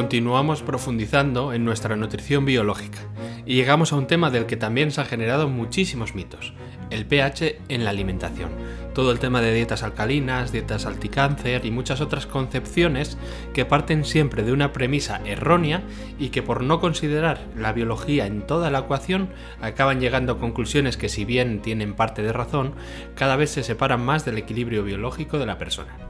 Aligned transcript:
continuamos 0.00 0.62
profundizando 0.62 1.52
en 1.52 1.62
nuestra 1.62 1.94
nutrición 1.94 2.46
biológica 2.46 3.00
y 3.44 3.56
llegamos 3.56 3.92
a 3.92 3.96
un 3.96 4.06
tema 4.06 4.30
del 4.30 4.46
que 4.46 4.56
también 4.56 4.90
se 4.92 5.02
han 5.02 5.06
generado 5.06 5.46
muchísimos 5.46 6.14
mitos, 6.14 6.54
el 6.88 7.04
pH 7.04 7.60
en 7.68 7.84
la 7.84 7.90
alimentación. 7.90 8.48
Todo 8.94 9.12
el 9.12 9.18
tema 9.18 9.42
de 9.42 9.52
dietas 9.52 9.82
alcalinas, 9.82 10.52
dietas 10.52 10.86
anticáncer 10.86 11.66
y 11.66 11.70
muchas 11.70 12.00
otras 12.00 12.24
concepciones 12.24 13.18
que 13.52 13.66
parten 13.66 14.06
siempre 14.06 14.42
de 14.42 14.54
una 14.54 14.72
premisa 14.72 15.20
errónea 15.26 15.82
y 16.18 16.30
que 16.30 16.42
por 16.42 16.62
no 16.62 16.80
considerar 16.80 17.44
la 17.54 17.74
biología 17.74 18.24
en 18.24 18.46
toda 18.46 18.70
la 18.70 18.78
ecuación 18.78 19.28
acaban 19.60 20.00
llegando 20.00 20.32
a 20.32 20.38
conclusiones 20.38 20.96
que 20.96 21.10
si 21.10 21.26
bien 21.26 21.60
tienen 21.60 21.92
parte 21.92 22.22
de 22.22 22.32
razón, 22.32 22.72
cada 23.16 23.36
vez 23.36 23.50
se 23.50 23.62
separan 23.62 24.02
más 24.02 24.24
del 24.24 24.38
equilibrio 24.38 24.82
biológico 24.82 25.38
de 25.38 25.44
la 25.44 25.58
persona. 25.58 26.09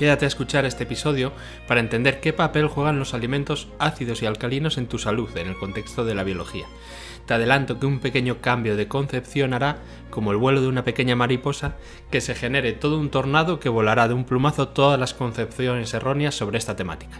Quédate 0.00 0.24
a 0.24 0.28
escuchar 0.28 0.64
este 0.64 0.84
episodio 0.84 1.30
para 1.68 1.80
entender 1.80 2.20
qué 2.20 2.32
papel 2.32 2.68
juegan 2.68 2.98
los 2.98 3.12
alimentos 3.12 3.68
ácidos 3.78 4.22
y 4.22 4.26
alcalinos 4.26 4.78
en 4.78 4.86
tu 4.86 4.98
salud 4.98 5.28
en 5.36 5.46
el 5.46 5.58
contexto 5.58 6.06
de 6.06 6.14
la 6.14 6.24
biología. 6.24 6.64
Te 7.26 7.34
adelanto 7.34 7.78
que 7.78 7.84
un 7.84 7.98
pequeño 7.98 8.40
cambio 8.40 8.76
de 8.76 8.88
concepción 8.88 9.52
hará, 9.52 9.76
como 10.08 10.30
el 10.30 10.38
vuelo 10.38 10.62
de 10.62 10.68
una 10.68 10.84
pequeña 10.84 11.16
mariposa, 11.16 11.74
que 12.10 12.22
se 12.22 12.34
genere 12.34 12.72
todo 12.72 12.98
un 12.98 13.10
tornado 13.10 13.60
que 13.60 13.68
volará 13.68 14.08
de 14.08 14.14
un 14.14 14.24
plumazo 14.24 14.68
todas 14.68 14.98
las 14.98 15.12
concepciones 15.12 15.92
erróneas 15.92 16.34
sobre 16.34 16.56
esta 16.56 16.76
temática. 16.76 17.18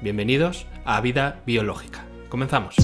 Bienvenidos 0.00 0.66
a 0.86 1.02
Vida 1.02 1.42
Biológica. 1.44 2.06
Comenzamos. 2.30 2.76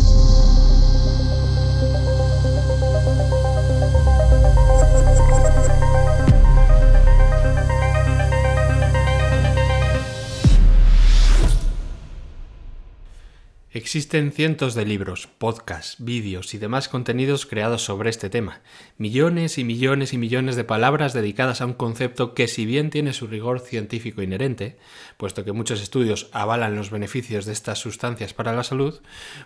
Existen 13.80 14.30
cientos 14.30 14.74
de 14.74 14.84
libros, 14.84 15.26
podcasts, 15.26 15.96
vídeos 15.98 16.52
y 16.52 16.58
demás 16.58 16.90
contenidos 16.90 17.46
creados 17.46 17.82
sobre 17.82 18.10
este 18.10 18.28
tema, 18.28 18.60
millones 18.98 19.56
y 19.56 19.64
millones 19.64 20.12
y 20.12 20.18
millones 20.18 20.54
de 20.54 20.64
palabras 20.64 21.14
dedicadas 21.14 21.62
a 21.62 21.64
un 21.64 21.72
concepto 21.72 22.34
que 22.34 22.46
si 22.46 22.66
bien 22.66 22.90
tiene 22.90 23.14
su 23.14 23.26
rigor 23.26 23.60
científico 23.60 24.20
inherente, 24.20 24.76
puesto 25.16 25.46
que 25.46 25.52
muchos 25.52 25.80
estudios 25.80 26.28
avalan 26.32 26.76
los 26.76 26.90
beneficios 26.90 27.46
de 27.46 27.54
estas 27.54 27.78
sustancias 27.78 28.34
para 28.34 28.52
la 28.52 28.64
salud, 28.64 29.00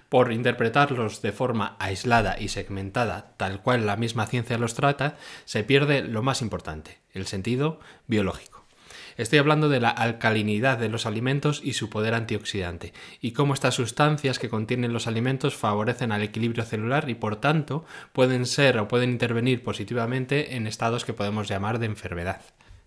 por 0.08 0.32
interpretarlos 0.32 1.22
de 1.22 1.30
forma 1.30 1.77
aislada 1.78 2.36
y 2.36 2.48
segmentada, 2.48 3.34
tal 3.36 3.62
cual 3.62 3.86
la 3.86 3.94
misma 3.94 4.27
ciencia 4.27 4.58
los 4.58 4.74
trata, 4.74 5.16
se 5.44 5.62
pierde 5.62 6.02
lo 6.02 6.24
más 6.24 6.42
importante, 6.42 6.98
el 7.12 7.28
sentido 7.28 7.78
biológico. 8.08 8.53
Estoy 9.17 9.39
hablando 9.39 9.69
de 9.69 9.81
la 9.81 9.91
alcalinidad 9.91 10.79
de 10.79 10.89
los 10.89 11.07
alimentos 11.07 11.61
y 11.62 11.75
su 11.75 11.89
poder 11.91 12.15
antioxidante, 12.15 12.93
y 13.20 13.33
cómo 13.33 13.55
estas 13.55 13.75
sustancias 13.75 14.39
que 14.39 14.48
contienen 14.48 14.93
los 14.93 15.07
alimentos 15.07 15.55
favorecen 15.55 16.11
al 16.12 16.23
equilibrio 16.23 16.65
celular 16.65 17.09
y 17.09 17.15
por 17.15 17.37
tanto 17.37 17.85
pueden 18.12 18.47
ser 18.47 18.79
o 18.79 18.89
pueden 18.89 19.11
intervenir 19.11 19.62
positivamente 19.62 20.57
en 20.57 20.67
estados 20.67 21.05
que 21.05 21.12
podemos 21.12 21.48
llamar 21.48 21.79
de 21.79 21.87
enfermedad. 21.87 22.41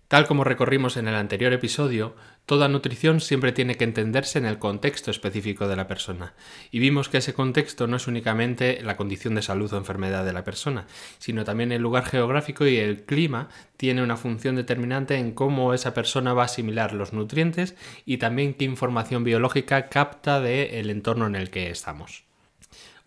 Tal 0.08 0.26
como 0.26 0.42
recorrimos 0.42 0.96
en 0.96 1.06
el 1.06 1.14
anterior 1.14 1.52
episodio, 1.52 2.16
toda 2.46 2.68
nutrición 2.68 3.20
siempre 3.20 3.52
tiene 3.52 3.74
que 3.74 3.84
entenderse 3.84 4.38
en 4.38 4.46
el 4.46 4.58
contexto 4.58 5.10
específico 5.10 5.68
de 5.68 5.76
la 5.76 5.86
persona, 5.86 6.32
y 6.70 6.78
vimos 6.78 7.10
que 7.10 7.18
ese 7.18 7.34
contexto 7.34 7.86
no 7.86 7.98
es 7.98 8.06
únicamente 8.06 8.80
la 8.82 8.96
condición 8.96 9.34
de 9.34 9.42
salud 9.42 9.70
o 9.70 9.76
enfermedad 9.76 10.24
de 10.24 10.32
la 10.32 10.44
persona, 10.44 10.86
sino 11.18 11.44
también 11.44 11.72
el 11.72 11.82
lugar 11.82 12.06
geográfico 12.06 12.66
y 12.66 12.78
el 12.78 13.04
clima 13.04 13.50
tiene 13.76 14.02
una 14.02 14.16
función 14.16 14.56
determinante 14.56 15.16
en 15.16 15.32
cómo 15.32 15.74
esa 15.74 15.92
persona 15.92 16.32
va 16.32 16.42
a 16.42 16.46
asimilar 16.46 16.94
los 16.94 17.12
nutrientes 17.12 17.76
y 18.06 18.16
también 18.16 18.54
qué 18.54 18.64
información 18.64 19.24
biológica 19.24 19.90
capta 19.90 20.40
del 20.40 20.88
entorno 20.88 21.26
en 21.26 21.36
el 21.36 21.50
que 21.50 21.68
estamos. 21.68 22.27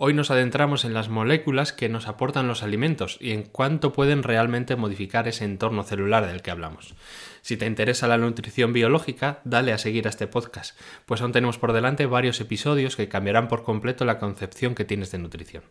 Hoy 0.03 0.15
nos 0.15 0.31
adentramos 0.31 0.83
en 0.83 0.95
las 0.95 1.09
moléculas 1.09 1.73
que 1.73 1.87
nos 1.87 2.07
aportan 2.07 2.47
los 2.47 2.63
alimentos 2.63 3.19
y 3.21 3.33
en 3.33 3.43
cuánto 3.43 3.93
pueden 3.93 4.23
realmente 4.23 4.75
modificar 4.75 5.27
ese 5.27 5.45
entorno 5.45 5.83
celular 5.83 6.25
del 6.25 6.41
que 6.41 6.49
hablamos. 6.49 6.95
Si 7.43 7.55
te 7.55 7.67
interesa 7.67 8.07
la 8.07 8.17
nutrición 8.17 8.73
biológica, 8.73 9.41
dale 9.43 9.73
a 9.73 9.77
seguir 9.77 10.07
a 10.07 10.09
este 10.09 10.25
podcast, 10.25 10.75
pues 11.05 11.21
aún 11.21 11.33
tenemos 11.33 11.59
por 11.59 11.71
delante 11.71 12.07
varios 12.07 12.41
episodios 12.41 12.95
que 12.95 13.09
cambiarán 13.09 13.47
por 13.47 13.61
completo 13.61 14.03
la 14.03 14.17
concepción 14.17 14.73
que 14.73 14.85
tienes 14.85 15.11
de 15.11 15.19
nutrición. 15.19 15.61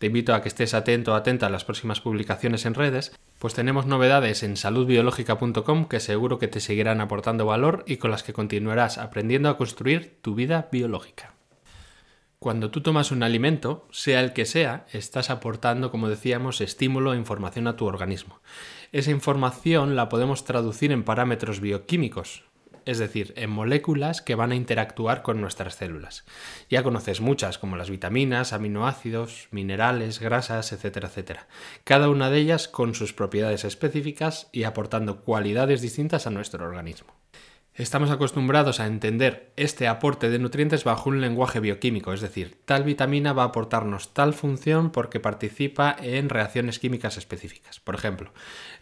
Te 0.00 0.06
invito 0.06 0.34
a 0.34 0.42
que 0.42 0.48
estés 0.48 0.74
atento 0.74 1.12
o 1.12 1.14
atenta 1.14 1.46
a 1.46 1.50
las 1.50 1.64
próximas 1.64 2.00
publicaciones 2.00 2.66
en 2.66 2.74
redes, 2.74 3.16
pues 3.38 3.54
tenemos 3.54 3.86
novedades 3.86 4.42
en 4.42 4.56
saludbiológica.com 4.56 5.86
que 5.86 6.00
seguro 6.00 6.40
que 6.40 6.48
te 6.48 6.58
seguirán 6.58 7.00
aportando 7.00 7.46
valor 7.46 7.84
y 7.86 7.98
con 7.98 8.10
las 8.10 8.24
que 8.24 8.32
continuarás 8.32 8.98
aprendiendo 8.98 9.48
a 9.48 9.56
construir 9.56 10.18
tu 10.20 10.34
vida 10.34 10.68
biológica. 10.72 11.37
Cuando 12.40 12.70
tú 12.70 12.82
tomas 12.82 13.10
un 13.10 13.24
alimento, 13.24 13.88
sea 13.90 14.20
el 14.20 14.32
que 14.32 14.44
sea, 14.44 14.86
estás 14.92 15.28
aportando, 15.28 15.90
como 15.90 16.08
decíamos, 16.08 16.60
estímulo 16.60 17.12
e 17.12 17.16
información 17.16 17.66
a 17.66 17.74
tu 17.74 17.84
organismo. 17.84 18.40
Esa 18.92 19.10
información 19.10 19.96
la 19.96 20.08
podemos 20.08 20.44
traducir 20.44 20.92
en 20.92 21.02
parámetros 21.02 21.58
bioquímicos, 21.58 22.44
es 22.84 22.98
decir, 22.98 23.34
en 23.34 23.50
moléculas 23.50 24.22
que 24.22 24.36
van 24.36 24.52
a 24.52 24.54
interactuar 24.54 25.22
con 25.22 25.40
nuestras 25.40 25.74
células. 25.74 26.24
Ya 26.70 26.84
conoces 26.84 27.20
muchas, 27.20 27.58
como 27.58 27.76
las 27.76 27.90
vitaminas, 27.90 28.52
aminoácidos, 28.52 29.48
minerales, 29.50 30.20
grasas, 30.20 30.70
etcétera, 30.70 31.08
etcétera. 31.08 31.48
Cada 31.82 32.08
una 32.08 32.30
de 32.30 32.38
ellas 32.38 32.68
con 32.68 32.94
sus 32.94 33.12
propiedades 33.12 33.64
específicas 33.64 34.48
y 34.52 34.62
aportando 34.62 35.22
cualidades 35.22 35.82
distintas 35.82 36.28
a 36.28 36.30
nuestro 36.30 36.64
organismo. 36.64 37.18
Estamos 37.78 38.10
acostumbrados 38.10 38.80
a 38.80 38.86
entender 38.86 39.52
este 39.54 39.86
aporte 39.86 40.30
de 40.30 40.40
nutrientes 40.40 40.82
bajo 40.82 41.10
un 41.10 41.20
lenguaje 41.20 41.60
bioquímico, 41.60 42.12
es 42.12 42.20
decir, 42.20 42.58
tal 42.64 42.82
vitamina 42.82 43.32
va 43.32 43.44
a 43.44 43.46
aportarnos 43.46 44.12
tal 44.14 44.34
función 44.34 44.90
porque 44.90 45.20
participa 45.20 45.94
en 46.02 46.28
reacciones 46.28 46.80
químicas 46.80 47.16
específicas. 47.18 47.78
Por 47.78 47.94
ejemplo, 47.94 48.32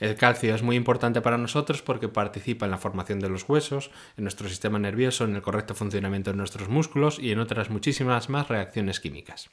el 0.01 0.15
calcio 0.15 0.55
es 0.55 0.63
muy 0.63 0.77
importante 0.77 1.21
para 1.21 1.37
nosotros 1.37 1.83
porque 1.83 2.09
participa 2.09 2.65
en 2.65 2.71
la 2.71 2.79
formación 2.79 3.21
de 3.21 3.29
los 3.29 3.47
huesos, 3.47 3.91
en 4.17 4.25
nuestro 4.25 4.49
sistema 4.49 4.79
nervioso, 4.79 5.25
en 5.25 5.37
el 5.37 5.43
correcto 5.43 5.75
funcionamiento 5.75 6.31
de 6.31 6.39
nuestros 6.39 6.71
músculos 6.71 7.19
y 7.19 7.33
en 7.33 7.41
otras 7.41 7.69
muchísimas 7.69 8.31
más 8.31 8.49
reacciones 8.49 8.99
químicas. 8.99 9.51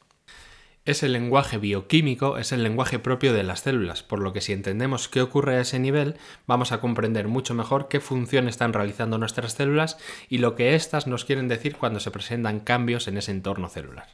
Ese 0.86 1.08
lenguaje 1.08 1.60
bioquímico 1.60 2.38
es 2.38 2.52
el 2.52 2.62
lenguaje 2.62 3.00
propio 3.00 3.32
de 3.32 3.44
las 3.44 3.62
células, 3.62 4.04
por 4.04 4.20
lo 4.20 4.34
que 4.34 4.42
si 4.42 4.52
entendemos 4.52 5.08
qué 5.08 5.22
ocurre 5.22 5.56
a 5.56 5.62
ese 5.62 5.80
nivel, 5.80 6.18
vamos 6.46 6.74
a 6.74 6.82
comprender 6.82 7.30
mucho 7.30 7.54
mejor 7.54 7.88
qué 7.88 8.02
función 8.02 8.50
están 8.50 8.74
realizando 8.74 9.18
nuestras 9.18 9.54
células 9.54 9.98
y 10.28 10.40
lo 10.40 10.56
que 10.56 10.76
éstas 10.76 11.08
nos 11.08 11.24
quieren 11.24 11.48
decir 11.48 11.78
cuando 11.78 12.02
se 12.02 12.12
presentan 12.12 12.60
cambios 12.60 13.08
en 13.08 13.16
ese 13.16 13.32
entorno 13.32 13.70
celular. 13.70 14.10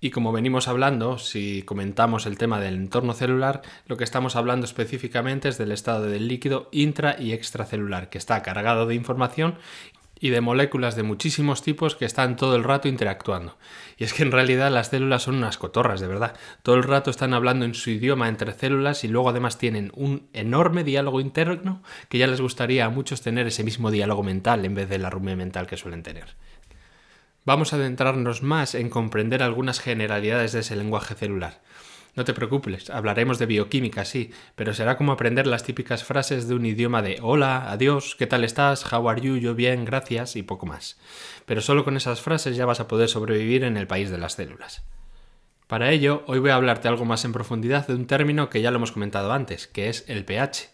Y 0.00 0.10
como 0.12 0.32
venimos 0.32 0.66
hablando, 0.66 1.18
si 1.18 1.62
comentamos 1.62 2.24
el 2.24 2.38
tema 2.38 2.58
del 2.58 2.76
entorno 2.76 3.12
celular, 3.12 3.60
lo 3.86 3.98
que 3.98 4.04
estamos 4.04 4.34
hablando 4.34 4.64
específicamente 4.64 5.50
es 5.50 5.58
del 5.58 5.72
estado 5.72 6.06
del 6.06 6.26
líquido 6.26 6.70
intra 6.72 7.16
y 7.20 7.32
extracelular, 7.32 8.08
que 8.08 8.16
está 8.16 8.42
cargado 8.42 8.86
de 8.86 8.94
información 8.94 9.58
y 10.22 10.30
de 10.30 10.40
moléculas 10.40 10.94
de 10.94 11.02
muchísimos 11.02 11.62
tipos 11.62 11.96
que 11.96 12.04
están 12.04 12.36
todo 12.36 12.54
el 12.54 12.62
rato 12.62 12.86
interactuando. 12.86 13.58
Y 13.98 14.04
es 14.04 14.14
que 14.14 14.22
en 14.22 14.30
realidad 14.30 14.70
las 14.70 14.86
células 14.86 15.24
son 15.24 15.34
unas 15.34 15.58
cotorras, 15.58 16.00
de 16.00 16.06
verdad. 16.06 16.36
Todo 16.62 16.76
el 16.76 16.84
rato 16.84 17.10
están 17.10 17.34
hablando 17.34 17.64
en 17.64 17.74
su 17.74 17.90
idioma 17.90 18.28
entre 18.28 18.52
células 18.52 19.02
y 19.02 19.08
luego 19.08 19.30
además 19.30 19.58
tienen 19.58 19.90
un 19.96 20.28
enorme 20.32 20.84
diálogo 20.84 21.20
interno 21.20 21.82
que 22.08 22.18
ya 22.18 22.28
les 22.28 22.40
gustaría 22.40 22.84
a 22.84 22.88
muchos 22.88 23.20
tener 23.20 23.48
ese 23.48 23.64
mismo 23.64 23.90
diálogo 23.90 24.22
mental 24.22 24.64
en 24.64 24.76
vez 24.76 24.88
de 24.88 24.98
la 24.98 25.10
rumia 25.10 25.34
mental 25.34 25.66
que 25.66 25.76
suelen 25.76 26.04
tener. 26.04 26.36
Vamos 27.44 27.72
a 27.72 27.76
adentrarnos 27.76 28.44
más 28.44 28.76
en 28.76 28.90
comprender 28.90 29.42
algunas 29.42 29.80
generalidades 29.80 30.52
de 30.52 30.60
ese 30.60 30.76
lenguaje 30.76 31.16
celular. 31.16 31.60
No 32.14 32.24
te 32.24 32.34
preocupes, 32.34 32.90
hablaremos 32.90 33.38
de 33.38 33.46
bioquímica, 33.46 34.04
sí, 34.04 34.32
pero 34.54 34.74
será 34.74 34.98
como 34.98 35.12
aprender 35.12 35.46
las 35.46 35.64
típicas 35.64 36.04
frases 36.04 36.46
de 36.46 36.54
un 36.54 36.66
idioma 36.66 37.00
de 37.00 37.18
hola, 37.22 37.70
adiós, 37.72 38.16
¿qué 38.18 38.26
tal 38.26 38.44
estás? 38.44 38.92
How 38.92 39.08
are 39.08 39.20
you? 39.22 39.38
Yo 39.38 39.54
bien, 39.54 39.86
gracias 39.86 40.36
y 40.36 40.42
poco 40.42 40.66
más. 40.66 41.00
Pero 41.46 41.62
solo 41.62 41.84
con 41.84 41.96
esas 41.96 42.20
frases 42.20 42.54
ya 42.54 42.66
vas 42.66 42.80
a 42.80 42.88
poder 42.88 43.08
sobrevivir 43.08 43.64
en 43.64 43.78
el 43.78 43.86
país 43.86 44.10
de 44.10 44.18
las 44.18 44.34
células. 44.34 44.84
Para 45.68 45.90
ello, 45.90 46.22
hoy 46.26 46.38
voy 46.38 46.50
a 46.50 46.56
hablarte 46.56 46.86
algo 46.86 47.06
más 47.06 47.24
en 47.24 47.32
profundidad 47.32 47.86
de 47.86 47.94
un 47.94 48.06
término 48.06 48.50
que 48.50 48.60
ya 48.60 48.70
lo 48.70 48.76
hemos 48.76 48.92
comentado 48.92 49.32
antes, 49.32 49.66
que 49.66 49.88
es 49.88 50.04
el 50.06 50.26
pH. 50.26 50.68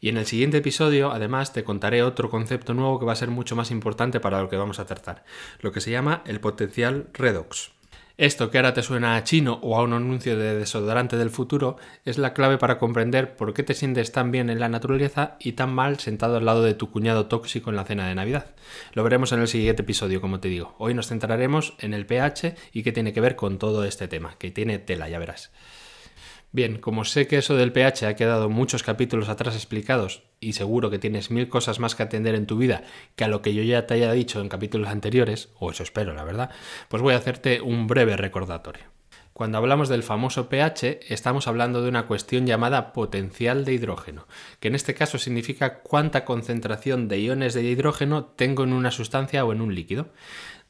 Y 0.00 0.10
en 0.10 0.16
el 0.16 0.26
siguiente 0.26 0.58
episodio, 0.58 1.10
además, 1.10 1.52
te 1.52 1.64
contaré 1.64 2.04
otro 2.04 2.30
concepto 2.30 2.72
nuevo 2.72 3.00
que 3.00 3.06
va 3.06 3.14
a 3.14 3.16
ser 3.16 3.30
mucho 3.30 3.56
más 3.56 3.72
importante 3.72 4.20
para 4.20 4.40
lo 4.40 4.48
que 4.48 4.56
vamos 4.56 4.78
a 4.78 4.86
tratar, 4.86 5.24
lo 5.58 5.72
que 5.72 5.80
se 5.80 5.90
llama 5.90 6.22
el 6.24 6.38
potencial 6.38 7.08
redox. 7.14 7.73
Esto 8.16 8.48
que 8.48 8.58
ahora 8.58 8.74
te 8.74 8.82
suena 8.84 9.16
a 9.16 9.24
chino 9.24 9.58
o 9.60 9.76
a 9.76 9.82
un 9.82 9.92
anuncio 9.92 10.38
de 10.38 10.54
desodorante 10.54 11.16
del 11.16 11.30
futuro 11.30 11.78
es 12.04 12.16
la 12.16 12.32
clave 12.32 12.58
para 12.58 12.78
comprender 12.78 13.34
por 13.34 13.54
qué 13.54 13.64
te 13.64 13.74
sientes 13.74 14.12
tan 14.12 14.30
bien 14.30 14.50
en 14.50 14.60
la 14.60 14.68
naturaleza 14.68 15.34
y 15.40 15.54
tan 15.54 15.74
mal 15.74 15.98
sentado 15.98 16.36
al 16.36 16.44
lado 16.44 16.62
de 16.62 16.74
tu 16.74 16.92
cuñado 16.92 17.26
tóxico 17.26 17.70
en 17.70 17.76
la 17.76 17.84
cena 17.84 18.06
de 18.06 18.14
Navidad. 18.14 18.54
Lo 18.92 19.02
veremos 19.02 19.32
en 19.32 19.40
el 19.40 19.48
siguiente 19.48 19.82
episodio, 19.82 20.20
como 20.20 20.38
te 20.38 20.46
digo. 20.46 20.76
Hoy 20.78 20.94
nos 20.94 21.08
centraremos 21.08 21.74
en 21.80 21.92
el 21.92 22.06
pH 22.06 22.54
y 22.72 22.84
qué 22.84 22.92
tiene 22.92 23.12
que 23.12 23.20
ver 23.20 23.34
con 23.34 23.58
todo 23.58 23.84
este 23.84 24.06
tema, 24.06 24.36
que 24.38 24.52
tiene 24.52 24.78
tela, 24.78 25.08
ya 25.08 25.18
verás. 25.18 25.50
Bien, 26.54 26.78
como 26.78 27.04
sé 27.04 27.26
que 27.26 27.38
eso 27.38 27.56
del 27.56 27.72
pH 27.72 28.06
ha 28.06 28.14
quedado 28.14 28.48
muchos 28.48 28.84
capítulos 28.84 29.28
atrás 29.28 29.56
explicados 29.56 30.22
y 30.38 30.52
seguro 30.52 30.88
que 30.88 31.00
tienes 31.00 31.32
mil 31.32 31.48
cosas 31.48 31.80
más 31.80 31.96
que 31.96 32.04
atender 32.04 32.36
en 32.36 32.46
tu 32.46 32.56
vida 32.56 32.84
que 33.16 33.24
a 33.24 33.28
lo 33.28 33.42
que 33.42 33.54
yo 33.54 33.64
ya 33.64 33.88
te 33.88 33.94
haya 33.94 34.12
dicho 34.12 34.40
en 34.40 34.48
capítulos 34.48 34.86
anteriores, 34.86 35.48
o 35.58 35.72
eso 35.72 35.82
espero, 35.82 36.14
la 36.14 36.22
verdad, 36.22 36.50
pues 36.88 37.02
voy 37.02 37.14
a 37.14 37.16
hacerte 37.16 37.60
un 37.60 37.88
breve 37.88 38.16
recordatorio. 38.16 38.84
Cuando 39.32 39.58
hablamos 39.58 39.88
del 39.88 40.04
famoso 40.04 40.48
pH, 40.48 41.00
estamos 41.12 41.48
hablando 41.48 41.82
de 41.82 41.88
una 41.88 42.06
cuestión 42.06 42.46
llamada 42.46 42.92
potencial 42.92 43.64
de 43.64 43.72
hidrógeno, 43.72 44.28
que 44.60 44.68
en 44.68 44.76
este 44.76 44.94
caso 44.94 45.18
significa 45.18 45.80
cuánta 45.80 46.24
concentración 46.24 47.08
de 47.08 47.18
iones 47.18 47.54
de 47.54 47.64
hidrógeno 47.64 48.26
tengo 48.26 48.62
en 48.62 48.74
una 48.74 48.92
sustancia 48.92 49.44
o 49.44 49.52
en 49.52 49.60
un 49.60 49.74
líquido. 49.74 50.06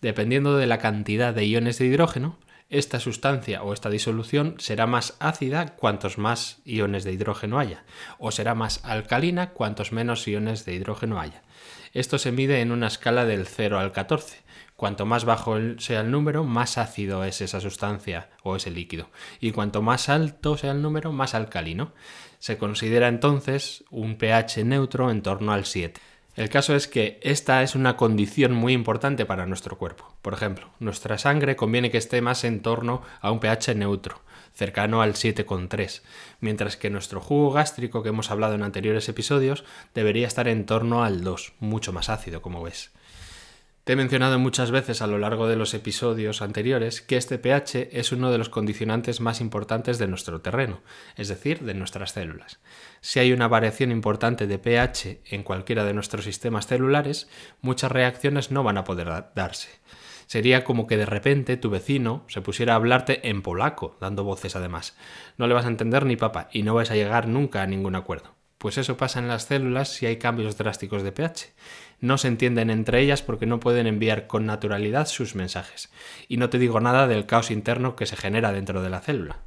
Dependiendo 0.00 0.56
de 0.56 0.66
la 0.66 0.78
cantidad 0.78 1.34
de 1.34 1.44
iones 1.44 1.76
de 1.76 1.84
hidrógeno, 1.84 2.38
esta 2.70 3.00
sustancia 3.00 3.62
o 3.62 3.72
esta 3.72 3.90
disolución 3.90 4.56
será 4.58 4.86
más 4.86 5.16
ácida 5.20 5.76
cuantos 5.76 6.18
más 6.18 6.60
iones 6.64 7.04
de 7.04 7.12
hidrógeno 7.12 7.58
haya, 7.58 7.84
o 8.18 8.30
será 8.30 8.54
más 8.54 8.84
alcalina 8.84 9.50
cuantos 9.50 9.92
menos 9.92 10.26
iones 10.26 10.64
de 10.64 10.74
hidrógeno 10.74 11.20
haya. 11.20 11.42
Esto 11.92 12.18
se 12.18 12.32
mide 12.32 12.60
en 12.60 12.72
una 12.72 12.88
escala 12.88 13.24
del 13.24 13.46
0 13.46 13.78
al 13.78 13.92
14. 13.92 14.42
Cuanto 14.74 15.06
más 15.06 15.24
bajo 15.24 15.56
sea 15.78 16.00
el 16.00 16.10
número, 16.10 16.42
más 16.42 16.78
ácido 16.78 17.22
es 17.22 17.40
esa 17.40 17.60
sustancia 17.60 18.30
o 18.42 18.56
ese 18.56 18.72
líquido. 18.72 19.10
Y 19.38 19.52
cuanto 19.52 19.80
más 19.80 20.08
alto 20.08 20.56
sea 20.56 20.72
el 20.72 20.82
número, 20.82 21.12
más 21.12 21.34
alcalino. 21.34 21.92
Se 22.40 22.58
considera 22.58 23.06
entonces 23.06 23.84
un 23.90 24.16
pH 24.16 24.64
neutro 24.64 25.12
en 25.12 25.22
torno 25.22 25.52
al 25.52 25.64
7. 25.64 26.00
El 26.36 26.48
caso 26.48 26.74
es 26.74 26.88
que 26.88 27.20
esta 27.22 27.62
es 27.62 27.76
una 27.76 27.96
condición 27.96 28.52
muy 28.52 28.72
importante 28.72 29.24
para 29.24 29.46
nuestro 29.46 29.78
cuerpo. 29.78 30.12
Por 30.20 30.34
ejemplo, 30.34 30.68
nuestra 30.80 31.16
sangre 31.16 31.54
conviene 31.54 31.92
que 31.92 31.98
esté 31.98 32.20
más 32.22 32.42
en 32.42 32.60
torno 32.60 33.02
a 33.20 33.30
un 33.30 33.38
pH 33.38 33.76
neutro, 33.76 34.20
cercano 34.52 35.00
al 35.00 35.14
7,3, 35.14 36.02
mientras 36.40 36.76
que 36.76 36.90
nuestro 36.90 37.20
jugo 37.20 37.52
gástrico 37.52 38.02
que 38.02 38.08
hemos 38.08 38.32
hablado 38.32 38.54
en 38.54 38.64
anteriores 38.64 39.08
episodios 39.08 39.64
debería 39.94 40.26
estar 40.26 40.48
en 40.48 40.66
torno 40.66 41.04
al 41.04 41.22
2, 41.22 41.52
mucho 41.60 41.92
más 41.92 42.08
ácido, 42.08 42.42
como 42.42 42.62
ves. 42.62 42.90
Te 43.84 43.92
he 43.92 43.96
mencionado 43.96 44.38
muchas 44.38 44.70
veces 44.70 45.02
a 45.02 45.06
lo 45.06 45.18
largo 45.18 45.46
de 45.46 45.56
los 45.56 45.74
episodios 45.74 46.40
anteriores 46.40 47.02
que 47.02 47.18
este 47.18 47.38
pH 47.38 47.90
es 47.92 48.12
uno 48.12 48.32
de 48.32 48.38
los 48.38 48.48
condicionantes 48.48 49.20
más 49.20 49.42
importantes 49.42 49.98
de 49.98 50.06
nuestro 50.06 50.40
terreno, 50.40 50.80
es 51.16 51.28
decir, 51.28 51.60
de 51.60 51.74
nuestras 51.74 52.12
células. 52.12 52.60
Si 53.02 53.20
hay 53.20 53.30
una 53.34 53.46
variación 53.46 53.90
importante 53.90 54.46
de 54.46 54.58
pH 54.58 55.20
en 55.26 55.42
cualquiera 55.42 55.84
de 55.84 55.92
nuestros 55.92 56.24
sistemas 56.24 56.66
celulares, 56.66 57.28
muchas 57.60 57.92
reacciones 57.92 58.50
no 58.50 58.62
van 58.62 58.78
a 58.78 58.84
poder 58.84 59.06
darse. 59.34 59.68
Sería 60.28 60.64
como 60.64 60.86
que 60.86 60.96
de 60.96 61.04
repente 61.04 61.58
tu 61.58 61.68
vecino 61.68 62.24
se 62.26 62.40
pusiera 62.40 62.72
a 62.72 62.76
hablarte 62.76 63.28
en 63.28 63.42
polaco, 63.42 63.98
dando 64.00 64.24
voces 64.24 64.56
además. 64.56 64.96
No 65.36 65.46
le 65.46 65.52
vas 65.52 65.66
a 65.66 65.68
entender 65.68 66.06
ni 66.06 66.16
papa 66.16 66.48
y 66.50 66.62
no 66.62 66.72
vas 66.72 66.90
a 66.90 66.96
llegar 66.96 67.28
nunca 67.28 67.60
a 67.60 67.66
ningún 67.66 67.96
acuerdo. 67.96 68.34
Pues 68.56 68.78
eso 68.78 68.96
pasa 68.96 69.18
en 69.18 69.28
las 69.28 69.44
células 69.44 69.90
si 69.90 70.06
hay 70.06 70.16
cambios 70.16 70.56
drásticos 70.56 71.02
de 71.02 71.12
pH. 71.12 71.52
No 72.04 72.18
se 72.18 72.28
entienden 72.28 72.68
entre 72.68 73.00
ellas 73.00 73.22
porque 73.22 73.46
no 73.46 73.60
pueden 73.60 73.86
enviar 73.86 74.26
con 74.26 74.44
naturalidad 74.44 75.08
sus 75.08 75.34
mensajes. 75.34 75.90
Y 76.28 76.36
no 76.36 76.50
te 76.50 76.58
digo 76.58 76.78
nada 76.78 77.08
del 77.08 77.24
caos 77.24 77.50
interno 77.50 77.96
que 77.96 78.04
se 78.04 78.14
genera 78.14 78.52
dentro 78.52 78.82
de 78.82 78.90
la 78.90 79.00
célula. 79.00 79.38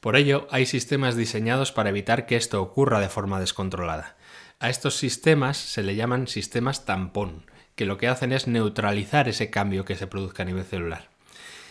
Por 0.00 0.16
ello, 0.16 0.48
hay 0.50 0.66
sistemas 0.66 1.14
diseñados 1.14 1.70
para 1.70 1.90
evitar 1.90 2.26
que 2.26 2.34
esto 2.34 2.60
ocurra 2.60 2.98
de 2.98 3.08
forma 3.08 3.38
descontrolada. 3.38 4.16
A 4.58 4.68
estos 4.68 4.96
sistemas 4.96 5.58
se 5.58 5.84
le 5.84 5.94
llaman 5.94 6.26
sistemas 6.26 6.84
tampón, 6.86 7.46
que 7.76 7.86
lo 7.86 7.98
que 7.98 8.08
hacen 8.08 8.32
es 8.32 8.48
neutralizar 8.48 9.28
ese 9.28 9.50
cambio 9.50 9.84
que 9.84 9.94
se 9.94 10.08
produzca 10.08 10.42
a 10.42 10.46
nivel 10.46 10.64
celular. 10.64 11.10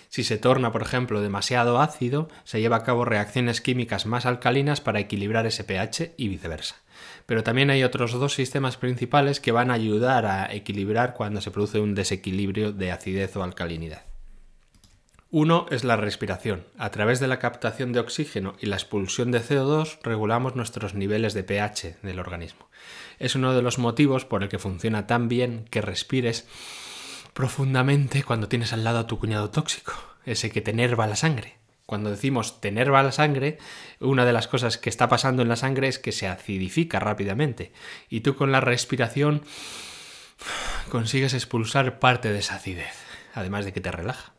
Si 0.08 0.24
se 0.24 0.38
torna, 0.38 0.72
por 0.72 0.82
ejemplo, 0.82 1.20
demasiado 1.20 1.82
ácido, 1.82 2.30
se 2.46 2.62
lleva 2.62 2.78
a 2.78 2.84
cabo 2.84 3.04
reacciones 3.04 3.60
químicas 3.60 4.06
más 4.06 4.26
alcalinas 4.26 4.80
para 4.80 5.02
equilibrar 5.02 5.46
ese 5.46 5.66
pH 5.66 6.14
y 6.16 6.30
viceversa. 6.30 6.85
Pero 7.26 7.44
también 7.44 7.70
hay 7.70 7.84
otros 7.84 8.14
dos 8.14 8.34
sistemas 8.34 8.78
principales 8.78 9.40
que 9.40 9.52
van 9.52 9.72
a 9.72 9.76
ayudar 9.76 10.26
a 10.26 10.54
equilibrar 10.54 11.14
cuando 11.14 11.42
se 11.42 11.52
produce 11.52 11.80
un 11.80 11.96
desequilibrio 11.96 12.72
de 12.72 12.92
acidez 12.92 13.36
o 13.36 13.44
alcalinidad. 13.44 14.04
Uno 15.32 15.66
es 15.70 15.84
la 15.84 15.98
respiración. 15.98 16.66
A 16.78 16.92
través 16.92 17.20
de 17.20 17.28
la 17.28 17.40
captación 17.40 17.92
de 17.92 18.00
oxígeno 18.00 18.56
y 18.62 18.68
la 18.68 18.78
expulsión 18.78 19.32
de 19.32 19.42
CO2 19.42 19.98
regulamos 20.04 20.56
nuestros 20.56 20.94
niveles 20.94 21.34
de 21.34 21.44
pH 21.44 21.98
del 22.04 22.20
organismo. 22.20 22.70
Es 23.20 23.36
uno 23.36 23.54
de 23.54 23.62
los 23.62 23.80
motivos 23.80 24.24
por 24.24 24.44
el 24.44 24.50
que 24.50 24.60
funciona 24.60 25.08
tan 25.08 25.28
bien 25.28 25.66
que 25.70 25.82
respires 25.82 26.48
profundamente 27.34 28.24
cuando 28.24 28.48
tienes 28.48 28.72
al 28.72 28.84
lado 28.86 29.00
a 29.00 29.08
tu 29.08 29.20
cuñado 29.20 29.50
tóxico, 29.50 29.94
ese 30.26 30.52
que 30.52 30.62
te 30.62 30.72
enerva 30.72 31.06
la 31.06 31.18
sangre. 31.18 31.58
Cuando 31.86 32.10
decimos 32.10 32.62
te 32.62 32.70
enerva 32.70 33.04
la 33.04 33.12
sangre, 33.12 33.60
una 34.00 34.26
de 34.26 34.34
las 34.34 34.48
cosas 34.48 34.78
que 34.78 34.90
está 34.90 35.08
pasando 35.08 35.44
en 35.44 35.50
la 35.50 35.56
sangre 35.56 35.88
es 35.88 36.00
que 36.00 36.12
se 36.12 36.28
acidifica 36.28 37.00
rápidamente 37.00 37.72
y 38.10 38.22
tú 38.22 38.36
con 38.36 38.52
la 38.52 38.60
respiración 38.60 39.44
consigues 40.90 41.34
expulsar 41.34 42.00
parte 42.00 42.32
de 42.32 42.40
esa 42.40 42.56
acidez, 42.56 42.96
además 43.34 43.66
de 43.66 43.74
que 43.74 43.82
te 43.82 43.92
relaja. 43.92 44.34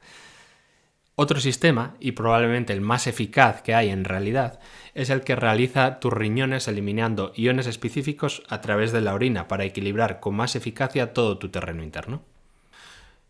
Otro 1.18 1.40
sistema, 1.40 1.94
y 1.98 2.12
probablemente 2.12 2.74
el 2.74 2.82
más 2.82 3.06
eficaz 3.06 3.62
que 3.62 3.74
hay 3.74 3.88
en 3.88 4.04
realidad, 4.04 4.60
es 4.92 5.08
el 5.08 5.22
que 5.22 5.34
realiza 5.34 5.98
tus 5.98 6.12
riñones 6.12 6.68
eliminando 6.68 7.32
iones 7.34 7.66
específicos 7.66 8.42
a 8.50 8.60
través 8.60 8.92
de 8.92 9.00
la 9.00 9.14
orina 9.14 9.48
para 9.48 9.64
equilibrar 9.64 10.20
con 10.20 10.34
más 10.34 10.56
eficacia 10.56 11.14
todo 11.14 11.38
tu 11.38 11.48
terreno 11.48 11.82
interno. 11.82 12.22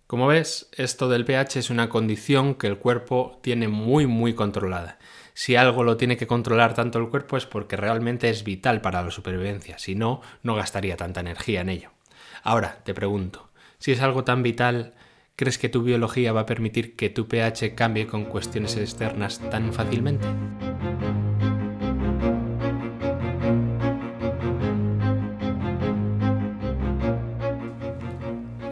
Como 0.06 0.28
ves, 0.28 0.68
esto 0.76 1.08
del 1.08 1.24
pH 1.24 1.58
es 1.58 1.70
una 1.70 1.88
condición 1.88 2.54
que 2.54 2.68
el 2.68 2.78
cuerpo 2.78 3.40
tiene 3.42 3.66
muy 3.66 4.06
muy 4.06 4.34
controlada. 4.34 4.98
Si 5.34 5.56
algo 5.56 5.82
lo 5.82 5.96
tiene 5.96 6.16
que 6.16 6.28
controlar 6.28 6.74
tanto 6.74 7.00
el 7.00 7.08
cuerpo 7.08 7.36
es 7.36 7.44
porque 7.44 7.76
realmente 7.76 8.30
es 8.30 8.44
vital 8.44 8.80
para 8.80 9.02
la 9.02 9.10
supervivencia, 9.10 9.78
si 9.78 9.96
no, 9.96 10.20
no 10.44 10.54
gastaría 10.54 10.96
tanta 10.96 11.20
energía 11.20 11.60
en 11.60 11.70
ello. 11.70 11.90
Ahora, 12.44 12.78
te 12.84 12.94
pregunto, 12.94 13.50
si 13.78 13.90
es 13.90 14.00
algo 14.00 14.22
tan 14.22 14.44
vital, 14.44 14.94
¿crees 15.34 15.58
que 15.58 15.68
tu 15.68 15.82
biología 15.82 16.32
va 16.32 16.42
a 16.42 16.46
permitir 16.46 16.94
que 16.94 17.10
tu 17.10 17.26
pH 17.26 17.74
cambie 17.74 18.06
con 18.06 18.26
cuestiones 18.26 18.76
externas 18.76 19.40
tan 19.50 19.72
fácilmente? 19.72 20.28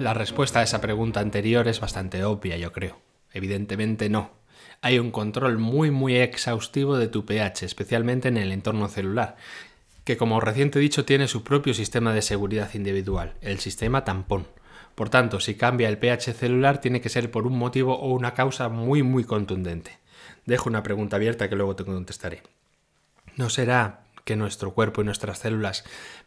La 0.05 0.13
respuesta 0.13 0.61
a 0.61 0.63
esa 0.63 0.83
pregunta 0.83 1.21
anterior 1.21 1.67
es 1.67 1.81
bastante 1.81 2.25
obvia, 2.25 2.59
yo 2.59 2.73
creo. 2.73 2.99
Evidentemente 3.33 4.11
no. 4.11 4.33
Hay 4.83 4.99
un 4.99 5.11
control 5.11 5.57
muy 5.57 5.91
muy 5.91 6.17
exhaustivo 6.17 6.99
de 6.99 7.09
tu 7.09 7.25
pH, 7.25 7.65
especialmente 7.65 8.29
en 8.29 8.37
el 8.37 8.53
entorno 8.53 8.89
celular, 8.89 9.37
que 10.05 10.19
como 10.19 10.43
reciente 10.43 10.79
dicho 10.79 11.07
tiene 11.07 11.27
su 11.27 11.43
propio 11.43 11.73
sistema 11.73 12.13
de 12.13 12.21
seguridad 12.21 12.75
individual, 12.75 13.33
el 13.41 13.61
sistema 13.61 14.05
tampón. 14.05 14.47
Por 14.95 15.09
tanto, 15.09 15.41
si 15.41 15.55
cambia 15.55 15.89
el 15.89 15.97
pH 15.97 16.35
celular 16.35 16.83
tiene 16.83 17.01
que 17.01 17.09
ser 17.09 17.31
por 17.31 17.47
un 17.47 17.57
motivo 17.57 17.99
o 17.99 18.13
una 18.13 18.35
causa 18.35 18.69
muy 18.69 19.03
muy 19.03 19.25
contundente. 19.25 20.01
Dejo 20.45 20.69
una 20.69 20.83
pregunta 20.83 21.17
abierta 21.17 21.49
que 21.49 21.57
luego 21.57 21.77
te 21.77 21.87
contestaré. 21.87 22.43
¿No 23.37 23.49
será 23.49 24.05
que 24.27 24.37
nuestro 24.37 24.75
cuerpo 24.75 25.01
y 25.01 25.07
nuestras 25.07 25.39
células 25.39 25.83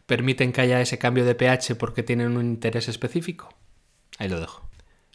permiten 0.06 0.50
que 0.50 0.62
haya 0.62 0.80
ese 0.80 0.98
cambio 0.98 1.24
de 1.24 1.36
pH 1.36 1.76
porque 1.76 2.02
tienen 2.02 2.36
un 2.36 2.44
interés 2.44 2.88
específico? 2.88 3.54
Ahí 4.18 4.28
lo 4.28 4.40
dejo. 4.40 4.68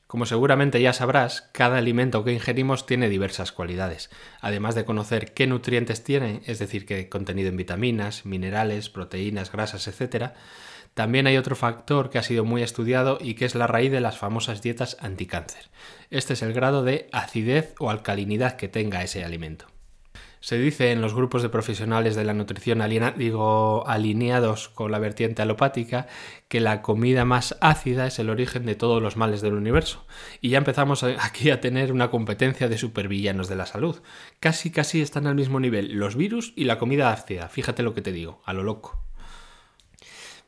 Como 0.07 0.25
seguramente 0.25 0.81
ya 0.81 0.93
sabrás, 0.93 1.50
cada 1.53 1.77
alimento 1.77 2.24
que 2.24 2.33
ingerimos 2.33 2.86
tiene 2.86 3.10
diversas 3.10 3.51
cualidades. 3.51 4.10
Además 4.41 4.75
de 4.75 4.86
conocer 4.86 5.33
qué 5.33 5.48
nutrientes 5.48 6.03
tiene, 6.03 6.41
es 6.45 6.60
decir, 6.60 6.86
qué 6.86 7.10
contenido 7.10 7.50
en 7.50 7.57
vitaminas, 7.57 8.25
minerales, 8.25 8.89
proteínas, 8.89 9.51
grasas, 9.51 9.88
etc., 9.88 10.33
también 10.93 11.25
hay 11.25 11.38
otro 11.38 11.55
factor 11.55 12.12
que 12.12 12.19
ha 12.19 12.24
sido 12.24 12.45
muy 12.45 12.62
estudiado 12.62 13.17
y 13.19 13.33
que 13.33 13.45
es 13.45 13.55
la 13.55 13.65
raíz 13.65 13.91
de 13.91 14.01
las 14.01 14.19
famosas 14.19 14.62
dietas 14.62 14.98
anticáncer. 15.00 15.72
Este 16.12 16.33
es 16.33 16.43
el 16.43 16.53
grado 16.53 16.83
de 16.83 17.10
acidez 17.12 17.74
o 17.79 17.89
alcalinidad 17.89 18.57
que 18.57 18.67
tenga 18.67 19.01
ese 19.01 19.24
alimento. 19.24 19.73
Se 20.44 20.58
dice 20.58 20.92
en 20.92 21.00
los 21.00 21.14
grupos 21.14 21.42
de 21.42 21.48
profesionales 21.48 22.18
de 22.18 22.26
la 22.26 22.34
nutrición 22.34 22.84
digo, 23.16 23.88
alineados 23.88 24.68
con 24.68 24.92
la 24.92 25.00
vertiente 25.00 25.42
alopática 25.42 26.08
que 26.50 26.60
la 26.60 26.82
comida 26.82 27.24
más 27.24 27.56
ácida 27.62 28.08
es 28.08 28.20
el 28.20 28.30
origen 28.30 28.66
de 28.66 28.76
todos 28.76 29.02
los 29.02 29.16
males 29.16 29.40
del 29.40 29.54
universo. 29.54 30.06
Y 30.42 30.50
ya 30.50 30.58
empezamos 30.58 31.04
aquí 31.22 31.50
a 31.50 31.62
tener 31.62 31.94
una 31.94 32.12
competencia 32.12 32.68
de 32.68 32.78
supervillanos 32.78 33.48
de 33.48 33.56
la 33.56 33.66
salud. 33.66 34.02
Casi 34.42 34.70
casi 34.70 35.02
están 35.02 35.28
al 35.28 35.36
mismo 35.36 35.62
nivel 35.62 35.94
los 35.94 36.18
virus 36.18 36.52
y 36.58 36.66
la 36.66 36.78
comida 36.78 37.14
ácida. 37.14 37.48
Fíjate 37.48 37.82
lo 37.82 37.94
que 37.94 38.02
te 38.02 38.12
digo, 38.12 38.42
a 38.44 38.52
lo 38.52 38.64
loco. 38.64 39.02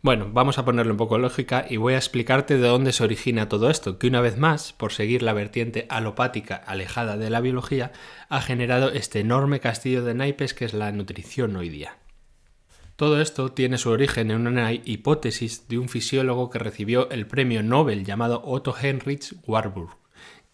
Bueno, 0.05 0.29
vamos 0.31 0.59
a 0.59 0.65
ponerle 0.65 0.91
un 0.91 0.99
poco 0.99 1.17
lógica 1.17 1.65
y 1.67 1.77
voy 1.77 1.95
a 1.95 1.97
explicarte 1.97 2.59
de 2.59 2.67
dónde 2.67 2.91
se 2.91 3.03
origina 3.03 3.49
todo 3.49 3.71
esto, 3.71 3.97
que 3.97 4.05
una 4.05 4.21
vez 4.21 4.37
más, 4.37 4.71
por 4.71 4.93
seguir 4.93 5.23
la 5.23 5.33
vertiente 5.33 5.87
alopática 5.89 6.57
alejada 6.57 7.17
de 7.17 7.31
la 7.31 7.41
biología, 7.41 7.91
ha 8.29 8.39
generado 8.39 8.91
este 8.91 9.21
enorme 9.21 9.59
castillo 9.59 10.03
de 10.03 10.13
naipes 10.13 10.53
que 10.53 10.65
es 10.65 10.75
la 10.75 10.91
nutrición 10.91 11.55
hoy 11.55 11.69
día. 11.69 11.97
Todo 12.95 13.19
esto 13.19 13.51
tiene 13.53 13.79
su 13.79 13.89
origen 13.89 14.29
en 14.29 14.45
una 14.45 14.73
hipótesis 14.73 15.67
de 15.69 15.79
un 15.79 15.89
fisiólogo 15.89 16.51
que 16.51 16.59
recibió 16.59 17.09
el 17.09 17.25
premio 17.25 17.63
Nobel 17.63 18.05
llamado 18.05 18.43
Otto 18.45 18.75
Heinrich 18.79 19.33
Warburg, 19.47 19.97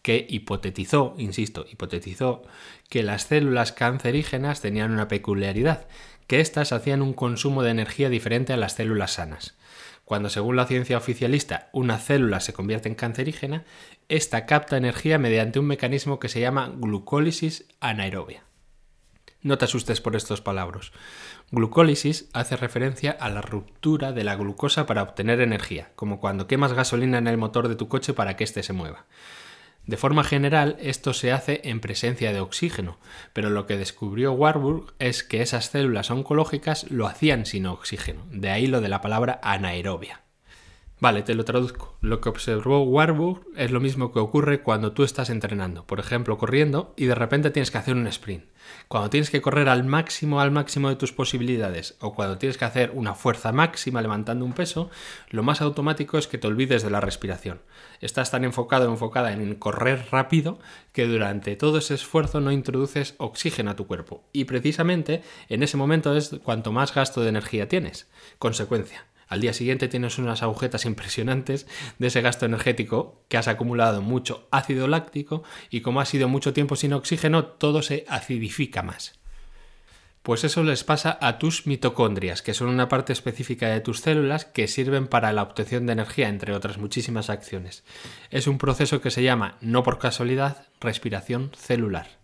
que 0.02 0.26
hipotetizó, 0.30 1.14
insisto, 1.18 1.66
hipotetizó 1.70 2.44
que 2.90 3.04
las 3.04 3.24
células 3.24 3.74
cancerígenas 3.74 4.62
tenían 4.62 4.92
una 4.92 5.10
peculiaridad, 5.10 5.88
que 6.32 6.40
éstas 6.40 6.72
hacían 6.72 7.02
un 7.02 7.12
consumo 7.12 7.62
de 7.62 7.72
energía 7.72 8.08
diferente 8.08 8.54
a 8.54 8.56
las 8.56 8.76
células 8.76 9.16
sanas. 9.16 9.58
Cuando, 10.06 10.30
según 10.30 10.56
la 10.56 10.66
ciencia 10.66 10.98
oficialista, 10.98 11.68
una 11.74 11.98
célula 11.98 12.40
se 12.40 12.54
convierte 12.54 12.88
en 12.88 12.96
cancerígena, 12.96 13.66
esta 14.08 14.46
capta 14.46 14.78
energía 14.78 15.18
mediante 15.18 15.60
un 15.60 15.66
mecanismo 15.66 16.22
que 16.22 16.30
se 16.30 16.40
llama 16.40 16.72
glucólisis 16.74 17.66
anaerobia. 17.82 18.46
No 19.42 19.58
te 19.58 19.66
asustes 19.66 20.00
por 20.00 20.16
estos 20.16 20.40
palabras. 20.40 20.94
Glucólisis 21.52 22.30
hace 22.32 22.56
referencia 22.56 23.12
a 23.12 23.30
la 23.30 23.42
ruptura 23.42 24.14
de 24.14 24.24
la 24.24 24.38
glucosa 24.38 24.86
para 24.86 25.04
obtener 25.04 25.42
energía, 25.42 25.92
como 25.98 26.22
cuando 26.22 26.48
quemas 26.48 26.72
gasolina 26.72 27.18
en 27.18 27.28
el 27.28 27.36
motor 27.36 27.68
de 27.68 27.76
tu 27.76 27.90
coche 27.90 28.14
para 28.14 28.38
que 28.38 28.46
éste 28.46 28.64
se 28.64 28.72
mueva. 28.72 29.06
De 29.86 29.98
forma 29.98 30.24
general, 30.24 30.78
esto 30.80 31.14
se 31.14 31.32
hace 31.32 31.62
en 31.64 31.80
presencia 31.82 32.34
de 32.34 32.40
oxígeno, 32.40 32.98
pero 33.34 33.50
lo 33.50 33.66
que 33.66 33.78
descubrió 33.78 34.32
Warburg 34.32 34.94
es 35.00 35.24
que 35.24 35.42
esas 35.42 35.66
células 35.66 36.12
oncológicas 36.12 36.90
lo 36.92 37.08
hacían 37.08 37.46
sin 37.46 37.66
oxígeno, 37.66 38.26
de 38.30 38.52
ahí 38.52 38.68
lo 38.68 38.82
de 38.82 38.90
la 38.90 39.02
palabra 39.02 39.40
anaerobia. 39.44 40.22
Vale, 41.02 41.24
te 41.24 41.34
lo 41.34 41.44
traduzco. 41.46 41.98
Lo 42.02 42.22
que 42.22 42.30
observó 42.30 42.84
Warburg 42.84 43.48
es 43.56 43.72
lo 43.72 43.80
mismo 43.80 44.12
que 44.12 44.20
ocurre 44.20 44.62
cuando 44.62 44.92
tú 44.92 45.02
estás 45.02 45.32
entrenando, 45.32 45.84
por 45.88 46.00
ejemplo, 46.00 46.38
corriendo, 46.38 46.94
y 46.96 47.06
de 47.06 47.16
repente 47.16 47.50
tienes 47.50 47.72
que 47.72 47.80
hacer 47.80 47.96
un 47.96 48.06
sprint. 48.06 48.46
Cuando 48.88 49.10
tienes 49.10 49.32
que 49.32 49.42
correr 49.42 49.68
al 49.68 49.84
máximo, 49.84 50.42
al 50.42 50.52
máximo 50.52 50.90
de 50.90 50.98
tus 50.98 51.12
posibilidades, 51.12 51.98
o 52.02 52.14
cuando 52.14 52.38
tienes 52.38 52.60
que 52.60 52.66
hacer 52.66 52.92
una 52.94 53.16
fuerza 53.16 53.52
máxima 53.52 54.04
levantando 54.04 54.46
un 54.46 54.54
peso, 54.54 54.92
lo 55.32 55.42
más 55.42 55.62
automático 55.62 56.20
es 56.20 56.28
que 56.28 56.38
te 56.38 56.46
olvides 56.46 56.84
de 56.84 56.92
la 56.92 57.02
respiración. 57.02 57.64
Estás 58.00 58.30
tan 58.30 58.44
enfocado 58.44 58.88
o 58.88 58.92
enfocada 58.92 59.34
en 59.34 59.56
correr 59.56 60.06
rápido 60.12 60.60
que 60.94 61.08
durante 61.08 61.56
todo 61.56 61.80
ese 61.80 61.96
esfuerzo 61.96 62.42
no 62.42 62.52
introduces 62.52 63.16
oxígeno 63.18 63.72
a 63.72 63.76
tu 63.76 63.88
cuerpo. 63.88 64.24
Y 64.34 64.46
precisamente 64.46 65.24
en 65.50 65.64
ese 65.64 65.78
momento 65.78 66.16
es 66.16 66.30
cuanto 66.44 66.72
más 66.72 66.94
gasto 66.94 67.22
de 67.22 67.30
energía 67.30 67.68
tienes. 67.68 68.08
Consecuencia 68.38 69.08
al 69.32 69.40
día 69.40 69.54
siguiente 69.54 69.88
tienes 69.88 70.18
unas 70.18 70.44
agujetas 70.44 70.84
impresionantes 70.86 71.66
de 72.00 72.08
ese 72.08 72.20
gasto 72.20 72.46
energético 72.46 73.24
que 73.30 73.38
has 73.38 73.48
acumulado 73.48 74.02
mucho 74.02 74.46
ácido 74.52 74.90
láctico 74.90 75.44
y 75.70 75.80
como 75.80 76.02
ha 76.02 76.06
sido 76.06 76.28
mucho 76.28 76.52
tiempo 76.52 76.76
sin 76.76 76.92
oxígeno, 76.92 77.46
todo 77.46 77.82
se 77.82 78.04
acidifica 78.10 78.84
más. 78.84 79.22
Pues 80.22 80.44
eso 80.44 80.64
les 80.64 80.84
pasa 80.84 81.18
a 81.22 81.40
tus 81.40 81.66
mitocondrias, 81.66 82.42
que 82.42 82.54
son 82.54 82.68
una 82.68 82.90
parte 82.90 83.14
específica 83.14 83.70
de 83.70 83.80
tus 83.80 84.02
células 84.02 84.44
que 84.44 84.68
sirven 84.68 85.08
para 85.08 85.32
la 85.32 85.44
obtención 85.44 85.86
de 85.86 85.94
energía, 85.94 86.28
entre 86.28 86.54
otras 86.54 86.78
muchísimas 86.78 87.30
acciones. 87.30 87.86
Es 88.32 88.48
un 88.48 88.58
proceso 88.58 89.00
que 89.00 89.12
se 89.12 89.24
llama, 89.24 89.56
no 89.62 89.82
por 89.82 89.98
casualidad, 89.98 90.68
respiración 90.82 91.52
celular. 91.56 92.20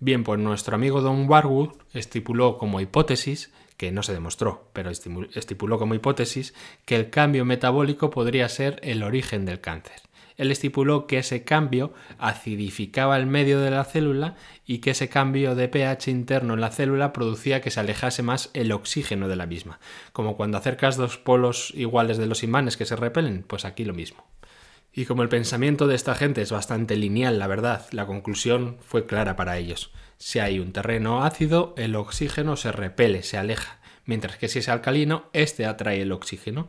Bien, 0.00 0.24
pues 0.24 0.40
nuestro 0.40 0.74
amigo 0.74 1.02
Don 1.02 1.28
Warwood 1.28 1.76
estipuló 1.92 2.56
como 2.56 2.80
hipótesis 2.80 3.52
que 3.76 3.92
no 3.92 4.02
se 4.02 4.12
demostró, 4.12 4.68
pero 4.72 4.90
estipuló 4.90 5.78
como 5.78 5.94
hipótesis 5.94 6.54
que 6.84 6.96
el 6.96 7.10
cambio 7.10 7.44
metabólico 7.44 8.10
podría 8.10 8.48
ser 8.48 8.78
el 8.82 9.02
origen 9.02 9.44
del 9.44 9.60
cáncer. 9.60 10.02
Él 10.36 10.50
estipuló 10.50 11.06
que 11.06 11.18
ese 11.18 11.44
cambio 11.44 11.92
acidificaba 12.18 13.16
el 13.16 13.26
medio 13.26 13.60
de 13.60 13.70
la 13.70 13.84
célula 13.84 14.34
y 14.66 14.78
que 14.78 14.90
ese 14.90 15.08
cambio 15.08 15.54
de 15.54 15.68
pH 15.68 16.10
interno 16.10 16.54
en 16.54 16.60
la 16.60 16.70
célula 16.70 17.12
producía 17.12 17.60
que 17.60 17.70
se 17.70 17.80
alejase 17.80 18.22
más 18.22 18.50
el 18.52 18.72
oxígeno 18.72 19.28
de 19.28 19.36
la 19.36 19.46
misma, 19.46 19.78
como 20.12 20.36
cuando 20.36 20.58
acercas 20.58 20.96
dos 20.96 21.18
polos 21.18 21.72
iguales 21.76 22.18
de 22.18 22.26
los 22.26 22.42
imanes 22.42 22.76
que 22.76 22.86
se 22.86 22.96
repelen, 22.96 23.44
pues 23.46 23.64
aquí 23.64 23.84
lo 23.84 23.94
mismo. 23.94 24.24
Y 24.92 25.06
como 25.06 25.22
el 25.22 25.28
pensamiento 25.28 25.86
de 25.86 25.96
esta 25.96 26.14
gente 26.14 26.42
es 26.42 26.52
bastante 26.52 26.96
lineal, 26.96 27.38
la 27.38 27.48
verdad, 27.48 27.86
la 27.90 28.06
conclusión 28.06 28.76
fue 28.80 29.06
clara 29.06 29.36
para 29.36 29.58
ellos. 29.58 29.90
Si 30.18 30.38
hay 30.38 30.58
un 30.58 30.72
terreno 30.72 31.24
ácido, 31.24 31.74
el 31.76 31.96
oxígeno 31.96 32.56
se 32.56 32.72
repele, 32.72 33.22
se 33.22 33.36
aleja, 33.36 33.78
mientras 34.04 34.36
que 34.36 34.48
si 34.48 34.60
es 34.60 34.68
alcalino, 34.68 35.24
éste 35.32 35.66
atrae 35.66 36.02
el 36.02 36.12
oxígeno. 36.12 36.68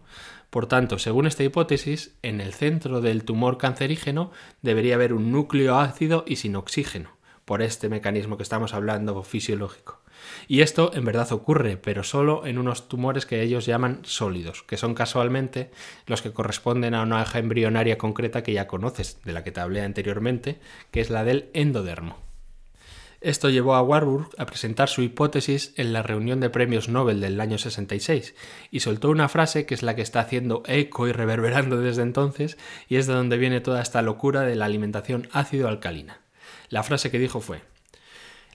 Por 0.50 0.68
tanto, 0.68 1.00
según 1.00 1.28
esta 1.28 1.44
hipótesis, 1.44 2.16
en 2.22 2.42
el 2.42 2.54
centro 2.54 3.02
del 3.02 3.24
tumor 3.24 3.58
cancerígeno 3.58 4.32
debería 4.62 4.96
haber 4.96 5.14
un 5.14 5.32
núcleo 5.32 5.78
ácido 5.78 6.24
y 6.28 6.38
sin 6.38 6.56
oxígeno, 6.56 7.12
por 7.44 7.62
este 7.62 7.90
mecanismo 7.90 8.38
que 8.38 8.44
estamos 8.44 8.74
hablando 8.74 9.22
fisiológico. 9.24 10.02
Y 10.48 10.62
esto 10.62 10.92
en 10.94 11.06
verdad 11.06 11.32
ocurre, 11.32 11.78
pero 11.78 12.04
solo 12.04 12.46
en 12.46 12.58
unos 12.58 12.88
tumores 12.88 13.26
que 13.26 13.42
ellos 13.42 13.66
llaman 13.66 14.00
sólidos, 14.04 14.64
que 14.64 14.78
son 14.78 14.94
casualmente 14.94 15.72
los 16.08 16.22
que 16.22 16.32
corresponden 16.32 16.94
a 16.94 17.04
una 17.04 17.22
hoja 17.22 17.40
embrionaria 17.40 17.98
concreta 17.98 18.44
que 18.44 18.54
ya 18.54 18.68
conoces, 18.68 19.22
de 19.24 19.34
la 19.34 19.44
que 19.44 19.52
te 19.52 19.60
hablé 19.60 19.82
anteriormente, 19.82 20.60
que 20.92 21.02
es 21.02 21.10
la 21.10 21.24
del 21.24 21.50
endodermo. 21.54 22.25
Esto 23.26 23.50
llevó 23.50 23.74
a 23.74 23.82
Warburg 23.82 24.30
a 24.38 24.46
presentar 24.46 24.88
su 24.88 25.02
hipótesis 25.02 25.74
en 25.78 25.94
la 25.94 26.04
reunión 26.04 26.40
de 26.40 26.52
premios 26.52 26.90
Nobel 26.90 27.22
del 27.22 27.42
año 27.42 27.58
66 27.58 28.36
y 28.70 28.82
soltó 28.82 29.10
una 29.10 29.30
frase 29.30 29.66
que 29.66 29.74
es 29.74 29.82
la 29.82 29.96
que 29.96 30.04
está 30.04 30.20
haciendo 30.20 30.62
eco 30.68 31.08
y 31.08 31.12
reverberando 31.12 31.78
desde 31.78 32.04
entonces 32.04 32.56
y 32.88 32.98
es 32.98 33.08
de 33.08 33.14
donde 33.14 33.38
viene 33.38 33.62
toda 33.62 33.82
esta 33.82 34.04
locura 34.04 34.42
de 34.42 34.56
la 34.56 34.66
alimentación 34.66 35.28
ácido-alcalina. 35.32 36.20
La 36.70 36.84
frase 36.84 37.10
que 37.10 37.18
dijo 37.18 37.42
fue 37.42 37.64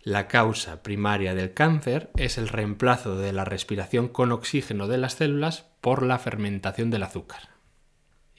la 0.05 0.29
causa 0.29 0.85
primaria 0.85 1.35
del 1.35 1.53
cáncer 1.53 2.09
es 2.17 2.39
el 2.39 2.47
reemplazo 2.47 3.19
de 3.19 3.33
la 3.33 3.45
respiración 3.45 4.07
con 4.07 4.31
oxígeno 4.31 4.87
de 4.87 4.99
las 4.99 5.15
células 5.15 5.67
por 5.81 6.05
la 6.05 6.21
fermentación 6.21 6.91
del 6.91 7.03
azúcar 7.03 7.60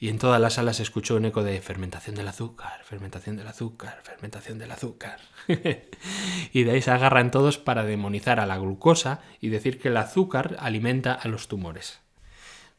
y 0.02 0.08
en 0.08 0.18
toda 0.18 0.40
la 0.40 0.50
sala 0.50 0.72
se 0.72 0.82
escuchó 0.82 1.14
un 1.14 1.26
eco 1.26 1.44
de 1.44 1.60
fermentación 1.60 2.16
del 2.16 2.26
azúcar, 2.26 2.82
fermentación 2.82 3.36
del 3.36 3.46
azúcar, 3.46 4.00
fermentación 4.02 4.58
del 4.58 4.72
azúcar. 4.72 5.20
y 6.52 6.64
de 6.64 6.72
ahí 6.72 6.82
se 6.82 6.90
agarran 6.90 7.30
todos 7.30 7.56
para 7.58 7.84
demonizar 7.84 8.40
a 8.40 8.46
la 8.46 8.58
glucosa 8.58 9.20
y 9.40 9.50
decir 9.50 9.78
que 9.78 9.90
el 9.90 9.96
azúcar 9.96 10.56
alimenta 10.58 11.12
a 11.12 11.28
los 11.28 11.46
tumores. 11.46 12.01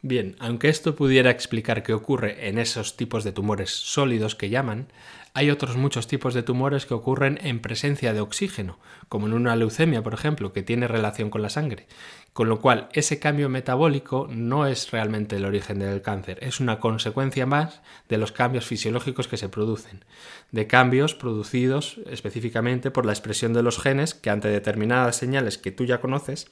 Bien, 0.06 0.36
aunque 0.40 0.68
esto 0.68 0.98
pudiera 0.98 1.32
explicar 1.32 1.82
qué 1.82 1.94
ocurre 1.94 2.50
en 2.50 2.58
esos 2.58 2.98
tipos 2.98 3.24
de 3.24 3.32
tumores 3.32 3.70
sólidos 3.70 4.36
que 4.36 4.50
llaman, 4.50 4.88
hay 5.34 5.50
otros 5.50 5.78
muchos 5.78 6.08
tipos 6.08 6.34
de 6.34 6.44
tumores 6.44 6.86
que 6.86 6.94
ocurren 6.94 7.40
en 7.42 7.62
presencia 7.62 8.12
de 8.12 8.20
oxígeno, 8.20 8.80
como 9.08 9.28
en 9.28 9.34
una 9.34 9.56
leucemia, 9.56 10.04
por 10.04 10.14
ejemplo, 10.14 10.52
que 10.52 10.62
tiene 10.62 10.90
relación 10.90 11.30
con 11.30 11.42
la 11.42 11.50
sangre. 11.50 11.88
Con 12.34 12.50
lo 12.50 12.60
cual, 12.60 12.90
ese 12.92 13.20
cambio 13.20 13.48
metabólico 13.48 14.28
no 14.30 14.68
es 14.68 14.92
realmente 14.92 15.38
el 15.38 15.46
origen 15.46 15.80
del 15.80 16.02
cáncer, 16.02 16.38
es 16.42 16.60
una 16.60 16.82
consecuencia 16.82 17.46
más 17.46 17.82
de 18.10 18.18
los 18.18 18.34
cambios 18.34 18.66
fisiológicos 18.66 19.30
que 19.30 19.38
se 19.38 19.48
producen, 19.48 20.04
de 20.52 20.68
cambios 20.68 21.16
producidos 21.16 22.02
específicamente 22.08 22.92
por 22.92 23.06
la 23.06 23.14
expresión 23.14 23.54
de 23.54 23.64
los 23.64 23.80
genes 23.80 24.16
que 24.16 24.30
ante 24.30 24.50
determinadas 24.50 25.16
señales 25.16 25.58
que 25.58 25.72
tú 25.72 25.86
ya 25.86 26.02
conoces, 26.02 26.50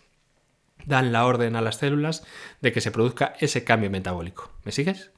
dan 0.85 1.11
la 1.11 1.25
orden 1.25 1.55
a 1.55 1.61
las 1.61 1.77
células 1.77 2.23
de 2.61 2.71
que 2.71 2.81
se 2.81 2.91
produzca 2.91 3.33
ese 3.39 3.63
cambio 3.63 3.89
metabólico. 3.89 4.51
¿Me 4.63 4.71
sigues? 4.71 5.11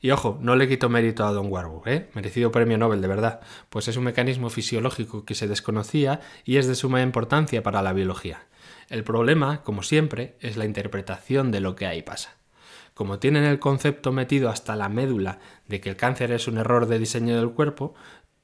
Y 0.00 0.10
ojo, 0.10 0.36
no 0.40 0.56
le 0.56 0.68
quito 0.68 0.88
mérito 0.88 1.24
a 1.24 1.30
Don 1.30 1.46
Warburg, 1.50 1.86
¿eh? 1.86 2.10
merecido 2.14 2.50
premio 2.50 2.76
Nobel 2.76 3.00
de 3.00 3.06
verdad, 3.06 3.40
pues 3.68 3.86
es 3.86 3.96
un 3.96 4.02
mecanismo 4.02 4.50
fisiológico 4.50 5.24
que 5.24 5.36
se 5.36 5.46
desconocía 5.46 6.20
y 6.44 6.56
es 6.56 6.66
de 6.66 6.74
suma 6.74 7.02
importancia 7.02 7.62
para 7.62 7.82
la 7.82 7.92
biología. 7.92 8.46
El 8.88 9.04
problema, 9.04 9.62
como 9.62 9.84
siempre, 9.84 10.36
es 10.40 10.56
la 10.56 10.64
interpretación 10.64 11.52
de 11.52 11.60
lo 11.60 11.76
que 11.76 11.86
ahí 11.86 12.02
pasa. 12.02 12.34
Como 12.94 13.20
tienen 13.20 13.44
el 13.44 13.60
concepto 13.60 14.10
metido 14.10 14.50
hasta 14.50 14.74
la 14.74 14.88
médula 14.88 15.38
de 15.68 15.80
que 15.80 15.90
el 15.90 15.96
cáncer 15.96 16.32
es 16.32 16.48
un 16.48 16.58
error 16.58 16.86
de 16.86 16.98
diseño 16.98 17.36
del 17.36 17.52
cuerpo, 17.52 17.94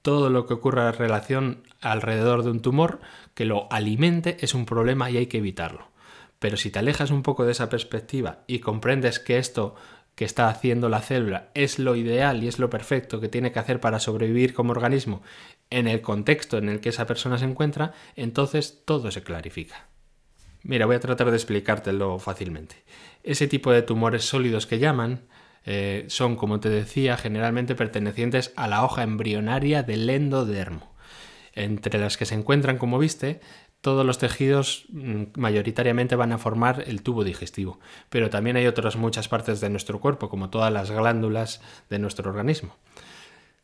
todo 0.01 0.31
lo 0.31 0.47
que 0.47 0.55
ocurra 0.55 0.89
en 0.89 0.95
relación 0.95 1.63
alrededor 1.81 2.45
de 2.45 2.51
un 2.51 2.63
tumor 2.63 3.01
que 3.35 3.45
lo 3.45 3.71
alimente 3.73 4.37
es 4.41 4.55
un 4.55 4.65
problema 4.65 5.11
y 5.11 5.17
hay 5.17 5.27
que 5.27 5.39
evitarlo. 5.39 5.89
Pero 6.39 6.57
si 6.57 6.71
te 6.71 6.79
alejas 6.79 7.11
un 7.11 7.23
poco 7.23 7.45
de 7.45 7.53
esa 7.53 7.69
perspectiva 7.69 8.45
y 8.47 8.61
comprendes 8.61 9.19
que 9.19 9.39
esto 9.39 9.75
que 10.15 10.25
está 10.25 10.49
haciendo 10.49 10.89
la 10.89 11.01
célula 11.01 11.51
es 11.55 11.79
lo 11.79 11.95
ideal 11.95 12.43
y 12.43 12.49
es 12.49 12.59
lo 12.59 12.71
perfecto 12.71 13.21
que 13.21 13.29
tiene 13.29 13.53
que 13.53 13.61
hacer 13.61 13.81
para 13.81 14.01
sobrevivir 14.01 14.53
como 14.53 14.73
organismo 14.73 15.23
en 15.71 15.87
el 15.87 16.01
contexto 16.01 16.59
en 16.59 16.69
el 16.69 16.81
que 16.81 16.89
esa 16.89 17.07
persona 17.07 17.39
se 17.39 17.45
encuentra, 17.45 17.93
entonces 18.17 18.83
todo 18.85 19.11
se 19.11 19.23
clarifica. 19.23 19.87
Mira, 20.63 20.87
voy 20.87 20.97
a 20.97 21.01
tratar 21.01 21.31
de 21.31 21.37
explicártelo 21.37 22.19
fácilmente. 22.19 22.83
Ese 23.23 23.47
tipo 23.47 23.71
de 23.71 23.83
tumores 23.83 24.25
sólidos 24.25 24.67
que 24.67 24.79
llaman 24.79 25.23
eh, 25.65 26.05
son, 26.09 26.37
como 26.37 26.61
te 26.61 26.69
decía, 26.69 27.17
generalmente 27.17 27.75
pertenecientes 27.75 28.53
a 28.57 28.67
la 28.67 28.85
hoja 28.85 29.03
embrionaria 29.03 29.83
del 29.83 30.09
endodermo, 30.11 30.95
entre 31.53 32.01
las 32.01 32.17
que 32.17 32.27
se 32.27 32.35
encuentran, 32.35 32.79
como 32.79 32.99
viste, 32.99 33.41
todos 33.81 34.05
los 34.05 34.19
tejidos 34.19 34.87
mm, 34.91 35.25
mayoritariamente 35.37 36.17
van 36.17 36.33
a 36.33 36.39
formar 36.39 36.85
el 36.87 37.03
tubo 37.03 37.25
digestivo, 37.25 37.79
pero 38.11 38.31
también 38.31 38.57
hay 38.57 38.67
otras 38.67 38.97
muchas 38.97 39.29
partes 39.29 39.61
de 39.61 39.71
nuestro 39.71 40.01
cuerpo, 40.01 40.29
como 40.29 40.51
todas 40.51 40.73
las 40.73 40.91
glándulas 40.91 41.61
de 41.89 41.99
nuestro 41.99 42.29
organismo. 42.31 42.77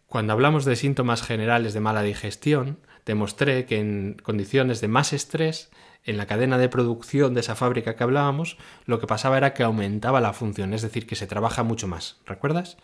Cuando 0.06 0.33
hablamos 0.33 0.64
de 0.64 0.76
síntomas 0.76 1.23
generales 1.23 1.75
de 1.75 1.80
mala 1.80 2.02
digestión, 2.02 2.78
demostré 3.04 3.66
que 3.66 3.80
en 3.80 4.16
condiciones 4.23 4.80
de 4.80 4.88
más 4.88 5.12
estrés, 5.12 5.71
en 6.04 6.16
la 6.16 6.26
cadena 6.26 6.59
de 6.59 6.68
producción 6.68 7.35
de 7.35 7.40
esa 7.40 7.56
fábrica 7.56 7.97
que 7.97 8.04
hablábamos, 8.04 8.56
lo 8.85 9.00
que 9.00 9.06
pasaba 9.06 9.38
era 9.38 9.54
que 9.54 9.62
aumentaba 9.62 10.21
la 10.21 10.33
función, 10.33 10.73
es 10.75 10.83
decir, 10.83 11.06
que 11.06 11.16
se 11.16 11.26
trabaja 11.26 11.62
mucho 11.62 11.88
más. 11.88 12.21
¿Recuerdas? 12.26 12.76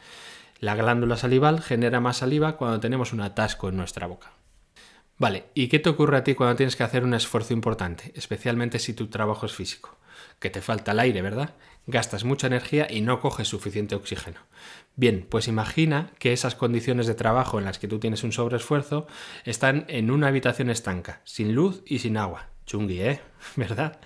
La 0.59 0.75
glándula 0.75 1.17
salival 1.17 1.61
genera 1.61 2.01
más 2.01 2.19
saliva 2.19 2.57
cuando 2.57 2.81
tenemos 2.81 3.13
un 3.13 3.21
atasco 3.21 3.69
en 3.69 3.77
nuestra 3.77 4.07
boca. 4.07 4.33
Vale, 5.21 5.45
¿y 5.53 5.69
qué 5.69 5.79
te 5.79 5.91
ocurre 5.91 6.17
a 6.17 6.25
ti 6.25 6.35
cuando 6.35 6.57
tienes 6.57 6.77
que 6.77 6.83
hacer 6.83 7.05
un 7.05 7.13
esfuerzo 7.13 7.53
importante, 7.53 8.11
especialmente 8.15 8.79
si 8.79 8.95
tu 8.95 9.09
trabajo 9.09 9.45
es 9.45 9.53
físico? 9.53 9.99
Que 10.39 10.49
te 10.49 10.63
falta 10.63 10.93
el 10.93 10.99
aire, 10.99 11.21
¿verdad? 11.21 11.57
Gastas 11.87 12.25
mucha 12.25 12.47
energía 12.47 12.87
y 12.91 13.03
no 13.03 13.21
coges 13.21 13.47
suficiente 13.47 13.95
oxígeno. 13.95 14.41
Bien, 14.97 15.27
pues 15.29 15.47
imagina 15.47 16.11
que 16.19 16.33
esas 16.33 16.55
condiciones 16.55 17.07
de 17.07 17.13
trabajo 17.13 17.59
en 17.59 17.67
las 17.67 17.79
que 17.79 17.87
tú 17.87 17.99
tienes 17.99 18.25
un 18.25 18.33
sobreesfuerzo 18.33 19.07
están 19.45 19.85
en 19.89 20.11
una 20.11 20.29
habitación 20.29 20.71
estanca, 20.71 21.21
sin 21.25 21.55
luz 21.55 21.83
y 21.85 21.99
sin 21.99 22.17
agua. 22.17 22.49
Chungui, 22.65 23.03
¿eh? 23.03 23.21
¿Verdad? 23.57 24.01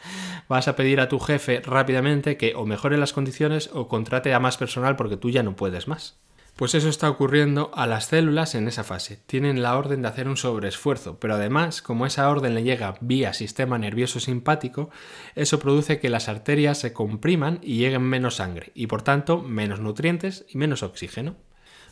Vas 0.48 0.66
a 0.66 0.74
pedir 0.74 0.98
a 0.98 1.08
tu 1.08 1.20
jefe 1.20 1.60
rápidamente 1.60 2.36
que 2.36 2.56
o 2.56 2.66
mejore 2.66 2.96
las 2.96 3.12
condiciones 3.12 3.70
o 3.72 3.86
contrate 3.86 4.34
a 4.34 4.40
más 4.40 4.56
personal 4.56 4.96
porque 4.96 5.16
tú 5.16 5.30
ya 5.30 5.44
no 5.44 5.54
puedes 5.54 5.86
más. 5.86 6.18
Pues 6.56 6.76
eso 6.76 6.88
está 6.88 7.10
ocurriendo 7.10 7.72
a 7.74 7.84
las 7.88 8.06
células 8.06 8.54
en 8.54 8.68
esa 8.68 8.84
fase. 8.84 9.16
Tienen 9.26 9.60
la 9.60 9.76
orden 9.76 10.02
de 10.02 10.08
hacer 10.08 10.28
un 10.28 10.36
sobreesfuerzo, 10.36 11.18
pero 11.18 11.34
además, 11.34 11.82
como 11.82 12.06
esa 12.06 12.30
orden 12.30 12.54
le 12.54 12.62
llega 12.62 12.94
vía 13.00 13.32
sistema 13.32 13.76
nervioso 13.76 14.20
simpático, 14.20 14.88
eso 15.34 15.58
produce 15.58 15.98
que 15.98 16.08
las 16.08 16.28
arterias 16.28 16.78
se 16.78 16.92
compriman 16.92 17.58
y 17.60 17.78
lleguen 17.78 18.02
menos 18.02 18.36
sangre, 18.36 18.70
y 18.76 18.86
por 18.86 19.02
tanto 19.02 19.42
menos 19.42 19.80
nutrientes 19.80 20.46
y 20.48 20.56
menos 20.56 20.84
oxígeno. 20.84 21.34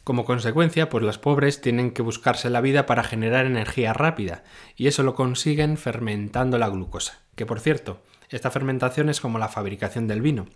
Como 0.04 0.25
consecuencia, 0.25 0.88
pues 0.88 1.02
las 1.02 1.19
pobres 1.19 1.61
tienen 1.61 1.90
que 1.90 2.02
buscarse 2.02 2.49
la 2.49 2.61
vida 2.61 2.87
para 2.87 3.02
generar 3.02 3.47
energía 3.47 3.92
rápida, 3.92 4.45
y 4.76 4.87
eso 4.87 5.02
lo 5.02 5.16
consiguen 5.16 5.76
fermentando 5.76 6.57
la 6.59 6.69
glucosa. 6.69 7.23
Que 7.35 7.47
por 7.47 7.59
cierto, 7.59 8.00
esta 8.28 8.52
fermentación 8.52 9.09
es 9.09 9.21
como 9.21 9.40
la 9.40 9.49
fabricación 9.49 10.07
del 10.07 10.23
vino. 10.23 10.47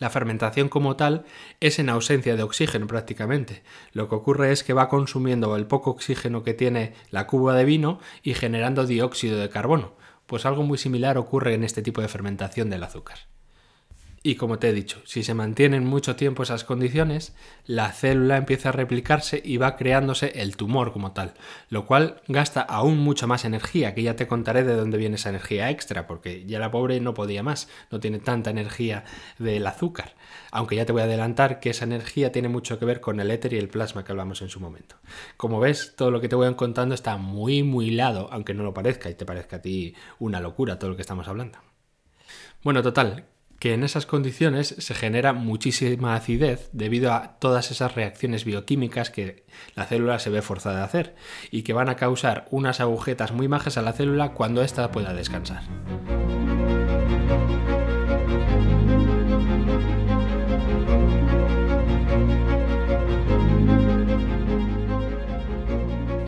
La 0.00 0.08
fermentación 0.08 0.70
como 0.70 0.96
tal 0.96 1.26
es 1.60 1.78
en 1.78 1.90
ausencia 1.90 2.34
de 2.34 2.42
oxígeno 2.42 2.86
prácticamente. 2.86 3.62
Lo 3.92 4.08
que 4.08 4.14
ocurre 4.14 4.50
es 4.50 4.64
que 4.64 4.72
va 4.72 4.88
consumiendo 4.88 5.54
el 5.56 5.66
poco 5.66 5.90
oxígeno 5.90 6.42
que 6.42 6.54
tiene 6.54 6.94
la 7.10 7.26
cuba 7.26 7.54
de 7.54 7.66
vino 7.66 8.00
y 8.22 8.32
generando 8.32 8.86
dióxido 8.86 9.38
de 9.38 9.50
carbono. 9.50 9.92
Pues 10.26 10.46
algo 10.46 10.62
muy 10.62 10.78
similar 10.78 11.18
ocurre 11.18 11.52
en 11.54 11.64
este 11.64 11.82
tipo 11.82 12.00
de 12.00 12.08
fermentación 12.08 12.70
del 12.70 12.82
azúcar. 12.82 13.29
Y 14.22 14.34
como 14.34 14.58
te 14.58 14.68
he 14.68 14.72
dicho, 14.74 15.00
si 15.06 15.22
se 15.22 15.32
mantienen 15.32 15.86
mucho 15.86 16.14
tiempo 16.14 16.42
esas 16.42 16.64
condiciones, 16.64 17.34
la 17.64 17.90
célula 17.90 18.36
empieza 18.36 18.68
a 18.68 18.72
replicarse 18.72 19.40
y 19.42 19.56
va 19.56 19.76
creándose 19.76 20.32
el 20.42 20.58
tumor 20.58 20.92
como 20.92 21.12
tal, 21.12 21.32
lo 21.70 21.86
cual 21.86 22.20
gasta 22.28 22.60
aún 22.60 22.98
mucha 22.98 23.26
más 23.26 23.46
energía, 23.46 23.94
que 23.94 24.02
ya 24.02 24.16
te 24.16 24.26
contaré 24.26 24.62
de 24.62 24.74
dónde 24.74 24.98
viene 24.98 25.14
esa 25.14 25.30
energía 25.30 25.70
extra, 25.70 26.06
porque 26.06 26.44
ya 26.44 26.58
la 26.58 26.70
pobre 26.70 27.00
no 27.00 27.14
podía 27.14 27.42
más, 27.42 27.70
no 27.90 27.98
tiene 27.98 28.18
tanta 28.18 28.50
energía 28.50 29.04
del 29.38 29.66
azúcar, 29.66 30.14
aunque 30.50 30.76
ya 30.76 30.84
te 30.84 30.92
voy 30.92 31.00
a 31.00 31.06
adelantar 31.06 31.58
que 31.58 31.70
esa 31.70 31.86
energía 31.86 32.30
tiene 32.30 32.50
mucho 32.50 32.78
que 32.78 32.84
ver 32.84 33.00
con 33.00 33.20
el 33.20 33.30
éter 33.30 33.54
y 33.54 33.56
el 33.58 33.70
plasma 33.70 34.04
que 34.04 34.12
hablamos 34.12 34.42
en 34.42 34.50
su 34.50 34.60
momento. 34.60 34.96
Como 35.38 35.60
ves, 35.60 35.94
todo 35.96 36.10
lo 36.10 36.20
que 36.20 36.28
te 36.28 36.36
voy 36.36 36.54
contando 36.56 36.94
está 36.94 37.16
muy, 37.16 37.62
muy 37.62 37.86
hilado, 37.86 38.28
aunque 38.30 38.52
no 38.52 38.64
lo 38.64 38.74
parezca 38.74 39.08
y 39.08 39.14
te 39.14 39.24
parezca 39.24 39.56
a 39.56 39.62
ti 39.62 39.94
una 40.18 40.40
locura 40.40 40.78
todo 40.78 40.90
lo 40.90 40.96
que 40.96 41.02
estamos 41.02 41.26
hablando. 41.26 41.58
Bueno, 42.62 42.82
total, 42.82 43.24
que 43.60 43.74
en 43.74 43.84
esas 43.84 44.06
condiciones 44.06 44.74
se 44.78 44.94
genera 44.94 45.34
muchísima 45.34 46.16
acidez 46.16 46.70
debido 46.72 47.12
a 47.12 47.38
todas 47.38 47.70
esas 47.70 47.94
reacciones 47.94 48.44
bioquímicas 48.44 49.10
que 49.10 49.44
la 49.76 49.84
célula 49.84 50.18
se 50.18 50.30
ve 50.30 50.42
forzada 50.42 50.80
a 50.80 50.86
hacer 50.86 51.14
y 51.50 51.62
que 51.62 51.74
van 51.74 51.90
a 51.90 51.96
causar 51.96 52.48
unas 52.50 52.80
agujetas 52.80 53.32
muy 53.32 53.48
majas 53.48 53.76
a 53.76 53.82
la 53.82 53.92
célula 53.92 54.32
cuando 54.32 54.62
ésta 54.62 54.90
pueda 54.90 55.12
descansar. 55.12 55.62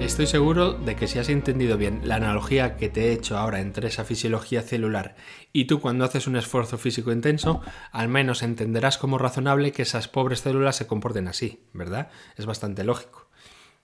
Estoy 0.02 0.26
seguro 0.26 0.72
de 0.72 0.96
que 0.96 1.06
si 1.06 1.20
has 1.20 1.28
entendido 1.28 1.78
bien 1.78 2.00
la 2.02 2.16
analogía 2.16 2.76
que 2.76 2.88
te 2.88 3.06
he 3.06 3.12
hecho 3.12 3.38
ahora 3.38 3.60
entre 3.60 3.86
esa 3.86 4.04
fisiología 4.04 4.60
celular 4.60 5.14
y 5.52 5.66
tú 5.66 5.80
cuando 5.80 6.04
haces 6.04 6.26
un 6.26 6.34
esfuerzo 6.34 6.76
físico 6.76 7.12
intenso, 7.12 7.62
al 7.92 8.08
menos 8.08 8.42
entenderás 8.42 8.98
como 8.98 9.16
razonable 9.16 9.70
que 9.70 9.82
esas 9.82 10.08
pobres 10.08 10.40
células 10.40 10.74
se 10.74 10.88
comporten 10.88 11.28
así, 11.28 11.60
¿verdad? 11.72 12.10
Es 12.36 12.46
bastante 12.46 12.82
lógico. 12.82 13.30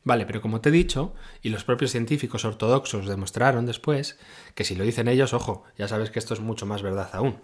Vale, 0.02 0.26
pero 0.26 0.42
como 0.42 0.60
te 0.60 0.70
he 0.70 0.72
dicho, 0.72 1.14
y 1.40 1.50
los 1.50 1.62
propios 1.62 1.92
científicos 1.92 2.44
ortodoxos 2.44 3.06
demostraron 3.06 3.64
después, 3.64 4.18
que 4.56 4.64
si 4.64 4.74
lo 4.74 4.82
dicen 4.82 5.06
ellos, 5.06 5.32
ojo, 5.34 5.64
ya 5.78 5.86
sabes 5.86 6.10
que 6.10 6.18
esto 6.18 6.34
es 6.34 6.40
mucho 6.40 6.66
más 6.66 6.82
verdad 6.82 7.10
aún, 7.12 7.40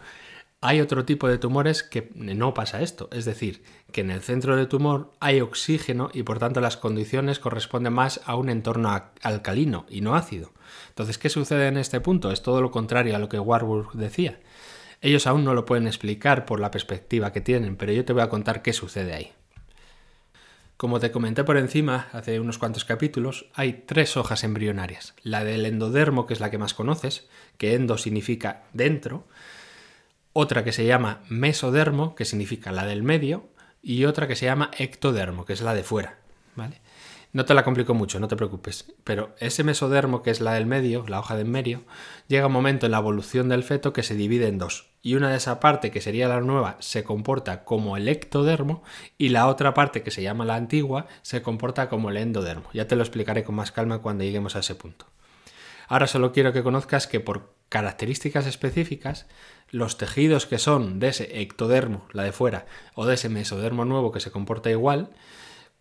hay 0.65 0.81
otro 0.81 1.05
tipo 1.05 1.29
de 1.29 1.37
tumores 1.37 1.83
que 1.83 2.11
no 2.15 2.55
pasa 2.55 2.81
esto, 2.81 3.11
es 3.13 3.27
decir, 3.27 3.63
que 3.93 4.01
en 4.01 4.11
el 4.11 4.23
centro 4.23 4.57
del 4.57 4.67
tumor 4.67 5.13
hay 5.21 5.43
oxígeno 5.43 6.09
y 6.15 6.23
por 6.23 6.39
tanto 6.39 6.63
las 6.63 6.79
condiciones 6.79 7.39
corresponden 7.39 7.93
más 7.93 8.23
a 8.25 8.35
un 8.35 8.49
entorno 8.49 9.11
alcalino 9.21 9.85
y 9.91 10.01
no 10.01 10.15
ácido. 10.15 10.53
Entonces, 10.89 11.19
¿qué 11.19 11.29
sucede 11.29 11.69
en 11.69 11.77
este 11.77 12.01
punto? 12.01 12.33
Es 12.33 12.43
todo 12.43 12.63
lo 12.63 12.71
contrario 12.71 13.15
a 13.15 13.19
lo 13.19 13.29
que 13.29 13.39
Warburg 13.39 13.93
decía. 13.93 14.41
Ellos 15.03 15.27
aún 15.27 15.45
no 15.45 15.53
lo 15.53 15.67
pueden 15.67 15.87
explicar 15.87 16.47
por 16.47 16.61
la 16.61 16.71
perspectiva 16.71 17.31
que 17.31 17.43
tienen, 17.43 17.77
pero 17.77 17.93
yo 17.93 18.07
te 18.07 18.15
voy 18.15 18.23
a 18.23 18.31
contar 18.31 18.63
qué 18.63 18.73
sucede 18.73 19.13
ahí. 19.13 19.33
Como 20.79 20.99
te 20.99 21.11
comenté 21.11 21.45
por 21.45 21.59
encima 21.59 22.09
hace 22.13 22.41
unos 22.41 22.57
cuantos 22.57 22.87
capítulos, 22.87 23.51
hay 23.53 23.85
tres 23.85 24.17
hojas 24.17 24.45
embrionarias. 24.45 25.15
La 25.23 25.45
del 25.45 25.67
endodermo, 25.67 26.25
que 26.25 26.33
es 26.33 26.41
la 26.41 26.51
que 26.51 26.57
más 26.57 26.73
conoces, 26.73 27.29
que 27.59 27.75
endo 27.75 27.99
significa 27.99 28.63
dentro, 28.73 29.27
otra 30.35 30.65
que 30.65 30.73
se 30.73 30.85
llama 30.85 31.23
mesodermo, 31.31 32.15
que 32.15 32.27
significa 32.27 32.73
la 32.73 32.85
del 32.85 33.03
medio, 33.03 33.49
y 33.81 34.05
otra 34.05 34.27
que 34.29 34.37
se 34.37 34.45
llama 34.45 34.71
ectodermo, 34.77 35.47
que 35.47 35.55
es 35.55 35.63
la 35.63 35.75
de 35.75 35.85
fuera. 35.85 36.19
¿vale? 36.57 36.83
No 37.33 37.45
te 37.45 37.55
la 37.55 37.65
complico 37.65 37.95
mucho, 37.95 38.21
no 38.21 38.29
te 38.29 38.37
preocupes, 38.37 38.93
pero 39.03 39.35
ese 39.39 39.65
mesodermo, 39.65 40.23
que 40.23 40.31
es 40.31 40.41
la 40.41 40.53
del 40.53 40.67
medio, 40.67 41.05
la 41.09 41.19
hoja 41.19 41.37
del 41.37 41.49
medio, 41.49 41.83
llega 42.29 42.47
un 42.47 42.53
momento 42.53 42.87
en 42.87 42.93
la 42.93 42.99
evolución 42.99 43.49
del 43.49 43.65
feto 43.65 43.93
que 43.93 44.03
se 44.03 44.15
divide 44.15 44.49
en 44.49 44.59
dos, 44.59 44.91
y 45.03 45.15
una 45.15 45.31
de 45.31 45.37
esa 45.37 45.61
parte, 45.61 45.91
que 45.91 46.01
sería 46.01 46.29
la 46.29 46.41
nueva, 46.41 46.77
se 46.79 47.03
comporta 47.03 47.65
como 47.65 47.97
el 47.97 48.09
ectodermo, 48.09 48.83
y 49.19 49.31
la 49.31 49.49
otra 49.49 49.75
parte, 49.75 50.03
que 50.03 50.13
se 50.13 50.23
llama 50.23 50.45
la 50.45 50.55
antigua, 50.55 51.07
se 51.23 51.43
comporta 51.43 51.89
como 51.89 52.11
el 52.11 52.17
endodermo. 52.19 52.69
Ya 52.73 52.87
te 52.87 52.97
lo 52.97 53.03
explicaré 53.03 53.43
con 53.43 53.57
más 53.57 53.73
calma 53.73 53.99
cuando 53.99 54.25
lleguemos 54.25 54.55
a 54.55 54.61
ese 54.61 54.75
punto. 54.77 55.07
Ahora 55.89 56.07
solo 56.07 56.33
quiero 56.33 56.53
que 56.53 56.63
conozcas 56.63 57.07
que 57.07 57.21
por 57.21 57.53
características 57.75 58.47
específicas, 58.47 59.27
los 59.69 59.99
tejidos 59.99 60.47
que 60.47 60.59
son 60.59 61.01
de 61.01 61.09
ese 61.09 61.41
ectodermo, 61.41 62.07
la 62.13 62.23
de 62.23 62.31
fuera, 62.31 62.67
o 62.95 63.05
de 63.05 63.15
ese 63.15 63.29
mesodermo 63.29 63.85
nuevo 63.85 64.13
que 64.13 64.21
se 64.21 64.31
comporta 64.31 64.71
igual, 64.71 65.11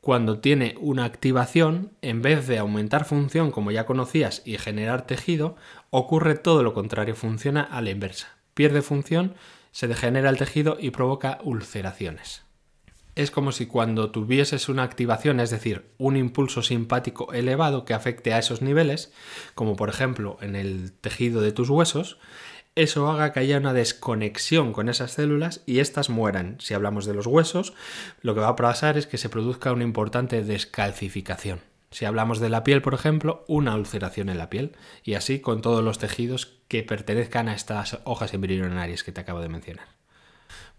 cuando 0.01 0.39
tiene 0.39 0.73
una 0.79 1.05
activación, 1.05 1.91
en 2.01 2.23
vez 2.23 2.47
de 2.47 2.57
aumentar 2.57 3.05
función 3.05 3.51
como 3.51 3.69
ya 3.69 3.85
conocías 3.85 4.41
y 4.43 4.57
generar 4.57 5.05
tejido, 5.05 5.55
ocurre 5.91 6.33
todo 6.33 6.63
lo 6.63 6.73
contrario, 6.73 7.13
funciona 7.15 7.61
a 7.61 7.79
la 7.81 7.91
inversa. 7.91 8.39
Pierde 8.55 8.81
función, 8.81 9.35
se 9.71 9.87
degenera 9.87 10.31
el 10.31 10.39
tejido 10.39 10.77
y 10.79 10.89
provoca 10.89 11.37
ulceraciones 11.43 12.43
es 13.15 13.31
como 13.31 13.51
si 13.51 13.65
cuando 13.65 14.11
tuvieses 14.11 14.69
una 14.69 14.83
activación, 14.83 15.39
es 15.39 15.49
decir, 15.49 15.85
un 15.97 16.17
impulso 16.17 16.61
simpático 16.61 17.31
elevado 17.33 17.85
que 17.85 17.93
afecte 17.93 18.33
a 18.33 18.39
esos 18.39 18.61
niveles, 18.61 19.13
como 19.55 19.75
por 19.75 19.89
ejemplo 19.89 20.37
en 20.41 20.55
el 20.55 20.91
tejido 20.93 21.41
de 21.41 21.51
tus 21.51 21.69
huesos, 21.69 22.17
eso 22.75 23.07
haga 23.09 23.31
que 23.33 23.39
haya 23.39 23.59
una 23.59 23.73
desconexión 23.73 24.73
con 24.73 24.89
esas 24.89 25.11
células 25.11 25.61
y 25.67 25.79
éstas 25.79 26.09
mueran. 26.09 26.57
Si 26.59 26.73
hablamos 26.73 27.05
de 27.05 27.13
los 27.13 27.27
huesos, 27.27 27.73
lo 28.21 28.33
que 28.33 28.41
va 28.41 28.47
a 28.47 28.55
pasar 28.55 28.97
es 28.97 29.05
que 29.05 29.19
se 29.19 29.29
produzca 29.29 29.71
una 29.71 29.83
importante 29.83 30.43
descalcificación. 30.43 31.59
Si 31.91 32.05
hablamos 32.05 32.39
de 32.39 32.49
la 32.49 32.63
piel, 32.63 32.81
por 32.81 32.95
ejemplo, 32.95 33.45
una 33.47 33.75
ulceración 33.75 34.29
en 34.29 34.39
la 34.39 34.49
piel, 34.49 34.75
y 35.03 35.13
así 35.13 35.39
con 35.39 35.61
todos 35.61 35.83
los 35.83 35.99
tejidos 35.99 36.57
que 36.67 36.81
pertenezcan 36.81 37.47
a 37.47 37.53
estas 37.53 37.99
hojas 38.05 38.33
embrionarias 38.33 39.03
que 39.03 39.11
te 39.11 39.21
acabo 39.21 39.41
de 39.41 39.49
mencionar. 39.49 39.89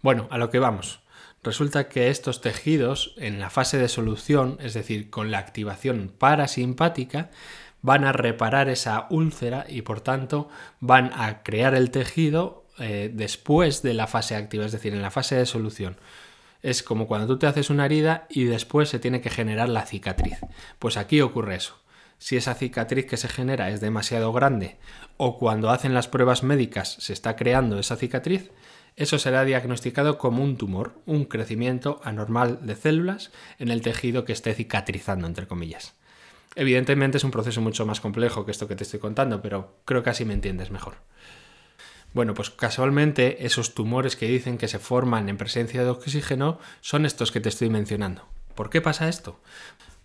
Bueno, 0.01 0.27
a 0.29 0.37
lo 0.37 0.49
que 0.49 0.59
vamos. 0.59 1.04
Resulta 1.45 1.89
que 1.89 2.09
estos 2.09 2.41
tejidos 2.41 3.13
en 3.17 3.39
la 3.39 3.51
fase 3.51 3.77
de 3.77 3.87
solución, 3.87 4.57
es 4.61 4.73
decir, 4.73 5.11
con 5.11 5.29
la 5.29 5.37
activación 5.37 6.11
parasimpática, 6.17 7.29
van 7.83 8.03
a 8.03 8.11
reparar 8.11 8.67
esa 8.67 9.05
úlcera 9.11 9.67
y 9.69 9.83
por 9.83 10.01
tanto 10.01 10.49
van 10.79 11.11
a 11.13 11.43
crear 11.43 11.75
el 11.75 11.91
tejido 11.91 12.65
eh, 12.79 13.11
después 13.13 13.83
de 13.83 13.93
la 13.93 14.07
fase 14.07 14.35
activa, 14.35 14.65
es 14.65 14.71
decir, 14.71 14.93
en 14.93 15.03
la 15.03 15.11
fase 15.11 15.35
de 15.35 15.45
solución. 15.45 15.97
Es 16.63 16.81
como 16.81 17.05
cuando 17.05 17.27
tú 17.27 17.37
te 17.37 17.45
haces 17.45 17.69
una 17.69 17.85
herida 17.85 18.25
y 18.27 18.45
después 18.45 18.89
se 18.89 18.97
tiene 18.97 19.21
que 19.21 19.29
generar 19.29 19.69
la 19.69 19.85
cicatriz. 19.85 20.39
Pues 20.79 20.97
aquí 20.97 21.21
ocurre 21.21 21.57
eso. 21.57 21.77
Si 22.17 22.37
esa 22.37 22.55
cicatriz 22.55 23.05
que 23.05 23.17
se 23.17 23.27
genera 23.27 23.69
es 23.69 23.81
demasiado 23.81 24.33
grande 24.33 24.77
o 25.17 25.37
cuando 25.37 25.69
hacen 25.69 25.93
las 25.93 26.07
pruebas 26.07 26.41
médicas 26.41 26.97
se 26.99 27.13
está 27.13 27.35
creando 27.35 27.77
esa 27.77 27.97
cicatriz, 27.97 28.49
eso 28.95 29.19
será 29.19 29.43
diagnosticado 29.43 30.17
como 30.17 30.43
un 30.43 30.57
tumor, 30.57 30.93
un 31.05 31.25
crecimiento 31.25 31.99
anormal 32.03 32.59
de 32.65 32.75
células 32.75 33.31
en 33.59 33.69
el 33.69 33.81
tejido 33.81 34.23
que 34.23 34.33
esté 34.33 34.53
cicatrizando, 34.53 35.27
entre 35.27 35.47
comillas. 35.47 35.95
Evidentemente 36.55 37.17
es 37.17 37.23
un 37.25 37.31
proceso 37.31 37.59
mucho 37.61 37.85
más 37.85 37.99
complejo 37.99 38.45
que 38.45 38.51
esto 38.51 38.67
que 38.67 38.75
te 38.75 38.83
estoy 38.83 38.99
contando, 38.99 39.41
pero 39.41 39.77
creo 39.83 40.03
que 40.03 40.09
así 40.09 40.23
me 40.23 40.33
entiendes 40.33 40.71
mejor. 40.71 40.95
Bueno, 42.13 42.33
pues 42.33 42.49
casualmente 42.49 43.45
esos 43.45 43.75
tumores 43.75 44.15
que 44.15 44.27
dicen 44.27 44.57
que 44.57 44.69
se 44.69 44.79
forman 44.79 45.27
en 45.27 45.35
presencia 45.35 45.83
de 45.83 45.89
oxígeno 45.89 46.59
son 46.79 47.05
estos 47.05 47.33
que 47.33 47.41
te 47.41 47.49
estoy 47.49 47.69
mencionando. 47.69 48.25
¿Por 48.55 48.69
qué 48.69 48.79
pasa 48.79 49.09
esto? 49.09 49.41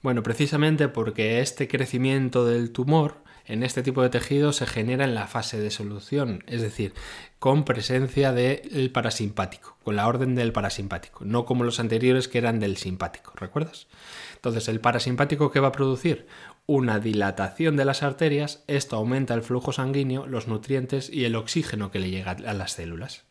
Bueno, 0.03 0.23
precisamente 0.23 0.89
porque 0.89 1.41
este 1.41 1.69
crecimiento 1.69 2.47
del 2.47 2.73
tumor 2.73 3.23
en 3.45 3.63
este 3.63 3.83
tipo 3.83 4.03
de 4.03 4.09
tejido 4.09 4.53
se 4.53 4.67
genera 4.67 5.05
en 5.05 5.15
la 5.15 5.27
fase 5.27 5.61
de 5.61 5.71
solución, 5.71 6.43
es 6.47 6.63
decir, 6.63 6.95
con 7.39 7.65
presencia 7.65 8.33
del 8.33 8.91
parasimpático, 8.93 9.77
con 9.83 9.97
la 9.97 10.07
orden 10.07 10.35
del 10.35 10.53
parasimpático, 10.53 11.25
no 11.25 11.45
como 11.45 11.65
los 11.65 11.81
anteriores 11.81 12.29
que 12.29 12.39
eran 12.39 12.61
del 12.61 12.77
simpático, 12.77 13.33
¿recuerdas? 13.37 13.89
Entonces, 14.37 14.69
el 14.69 14.81
parasimpático 14.81 15.51
que 15.51 15.61
va 15.61 15.69
a 15.69 15.73
producir 15.73 16.27
una 16.65 16.99
dilatación 16.99 17.77
de 17.77 17.85
las 17.85 18.03
arterias, 18.03 18.63
esto 18.69 18.97
aumenta 18.97 19.35
el 19.35 19.43
flujo 19.43 19.73
sanguíneo, 19.73 20.27
los 20.27 20.49
nutrientes 20.49 21.11
y 21.13 21.25
el 21.25 21.35
oxígeno 21.35 21.91
que 21.91 21.99
le 21.99 22.11
llega 22.11 22.31
a 22.31 22.55
las 22.55 22.73
células. 22.73 23.25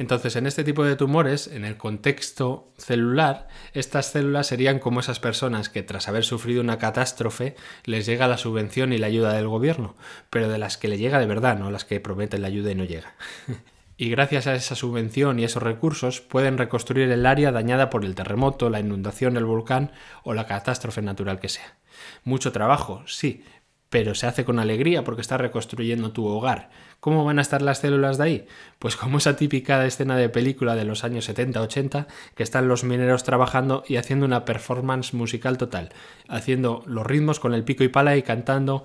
Entonces, 0.00 0.34
en 0.36 0.46
este 0.46 0.64
tipo 0.64 0.82
de 0.82 0.96
tumores, 0.96 1.46
en 1.46 1.66
el 1.66 1.76
contexto 1.76 2.72
celular, 2.78 3.48
estas 3.74 4.06
células 4.06 4.46
serían 4.46 4.78
como 4.78 5.00
esas 5.00 5.20
personas 5.20 5.68
que 5.68 5.82
tras 5.82 6.08
haber 6.08 6.24
sufrido 6.24 6.62
una 6.62 6.78
catástrofe 6.78 7.54
les 7.84 8.06
llega 8.06 8.26
la 8.26 8.38
subvención 8.38 8.94
y 8.94 8.96
la 8.96 9.08
ayuda 9.08 9.34
del 9.34 9.46
gobierno, 9.46 9.96
pero 10.30 10.48
de 10.48 10.56
las 10.56 10.78
que 10.78 10.88
le 10.88 10.96
llega 10.96 11.18
de 11.18 11.26
verdad, 11.26 11.58
no 11.58 11.70
las 11.70 11.84
que 11.84 12.00
prometen 12.00 12.40
la 12.40 12.48
ayuda 12.48 12.70
y 12.70 12.76
no 12.76 12.84
llega. 12.84 13.12
y 13.98 14.08
gracias 14.08 14.46
a 14.46 14.54
esa 14.54 14.74
subvención 14.74 15.38
y 15.38 15.44
esos 15.44 15.62
recursos 15.62 16.22
pueden 16.22 16.56
reconstruir 16.56 17.10
el 17.10 17.26
área 17.26 17.52
dañada 17.52 17.90
por 17.90 18.06
el 18.06 18.14
terremoto, 18.14 18.70
la 18.70 18.80
inundación, 18.80 19.36
el 19.36 19.44
volcán 19.44 19.92
o 20.24 20.32
la 20.32 20.46
catástrofe 20.46 21.02
natural 21.02 21.40
que 21.40 21.50
sea. 21.50 21.76
Mucho 22.24 22.52
trabajo, 22.52 23.02
sí, 23.06 23.44
pero 23.90 24.14
se 24.14 24.26
hace 24.26 24.46
con 24.46 24.60
alegría 24.60 25.04
porque 25.04 25.20
está 25.20 25.36
reconstruyendo 25.36 26.12
tu 26.12 26.24
hogar. 26.24 26.70
¿Cómo 27.00 27.24
van 27.24 27.38
a 27.38 27.42
estar 27.42 27.62
las 27.62 27.78
células 27.78 28.18
de 28.18 28.24
ahí? 28.24 28.46
Pues 28.78 28.94
como 28.94 29.18
esa 29.18 29.34
típica 29.34 29.84
escena 29.86 30.16
de 30.16 30.28
película 30.28 30.74
de 30.74 30.84
los 30.84 31.02
años 31.02 31.28
70-80, 31.28 32.06
que 32.34 32.42
están 32.42 32.68
los 32.68 32.84
mineros 32.84 33.24
trabajando 33.24 33.82
y 33.88 33.96
haciendo 33.96 34.26
una 34.26 34.44
performance 34.44 35.14
musical 35.14 35.56
total, 35.56 35.90
haciendo 36.28 36.82
los 36.86 37.06
ritmos 37.06 37.40
con 37.40 37.54
el 37.54 37.64
pico 37.64 37.84
y 37.84 37.88
pala 37.88 38.16
y 38.16 38.22
cantando... 38.22 38.84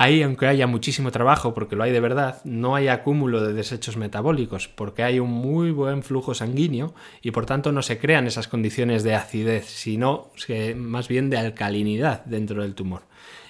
Ahí, 0.00 0.22
aunque 0.22 0.46
haya 0.46 0.68
muchísimo 0.68 1.10
trabajo, 1.10 1.54
porque 1.54 1.74
lo 1.74 1.82
hay 1.82 1.90
de 1.90 1.98
verdad, 1.98 2.40
no 2.44 2.76
hay 2.76 2.86
acúmulo 2.86 3.42
de 3.42 3.52
desechos 3.52 3.96
metabólicos, 3.96 4.68
porque 4.68 5.02
hay 5.02 5.18
un 5.18 5.32
muy 5.32 5.72
buen 5.72 6.04
flujo 6.04 6.34
sanguíneo 6.34 6.94
y 7.20 7.32
por 7.32 7.46
tanto 7.46 7.72
no 7.72 7.82
se 7.82 7.98
crean 7.98 8.28
esas 8.28 8.46
condiciones 8.46 9.02
de 9.02 9.16
acidez, 9.16 9.66
sino 9.66 10.28
más 10.76 11.08
bien 11.08 11.30
de 11.30 11.38
alcalinidad 11.38 12.24
dentro 12.26 12.62
del 12.62 12.76
tumor. 12.76 13.02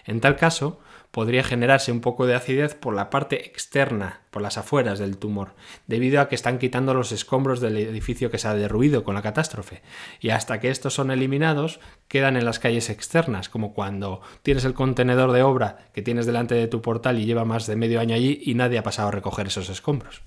En 0.07 0.21
tal 0.21 0.37
caso, 0.37 0.81
podría 1.11 1.43
generarse 1.43 1.91
un 1.91 2.01
poco 2.01 2.27
de 2.27 2.35
acidez 2.35 2.75
por 2.75 2.95
la 2.95 3.11
parte 3.11 3.47
externa, 3.47 4.21
por 4.31 4.43
las 4.43 4.59
afueras 4.59 4.99
del 4.99 5.17
tumor, 5.17 5.55
debido 5.87 6.21
a 6.21 6.29
que 6.29 6.35
están 6.35 6.59
quitando 6.59 6.95
los 6.95 7.13
escombros 7.13 7.61
del 7.61 7.77
edificio 7.77 8.31
que 8.31 8.39
se 8.39 8.49
ha 8.49 8.55
derruido 8.55 9.05
con 9.05 9.15
la 9.15 9.23
catástrofe. 9.23 9.83
Y 10.21 10.31
hasta 10.31 10.61
que 10.61 10.71
estos 10.71 10.95
son 10.95 11.11
eliminados, 11.11 11.81
quedan 12.09 12.37
en 12.37 12.45
las 12.45 12.59
calles 12.59 12.91
externas, 12.91 13.49
como 13.49 13.75
cuando 13.75 14.21
tienes 14.43 14.65
el 14.65 14.75
contenedor 14.75 15.33
de 15.33 15.43
obra 15.43 15.79
que 15.93 16.03
tienes 16.03 16.27
delante 16.27 16.55
de 16.55 16.69
tu 16.69 16.83
portal 16.83 17.19
y 17.19 17.25
lleva 17.25 17.45
más 17.45 17.67
de 17.67 17.77
medio 17.77 18.01
año 18.01 18.15
allí 18.15 18.41
y 18.45 18.55
nadie 18.55 18.79
ha 18.79 18.83
pasado 18.83 19.09
a 19.09 19.13
recoger 19.13 19.47
esos 19.47 19.71
escombros. 19.71 20.23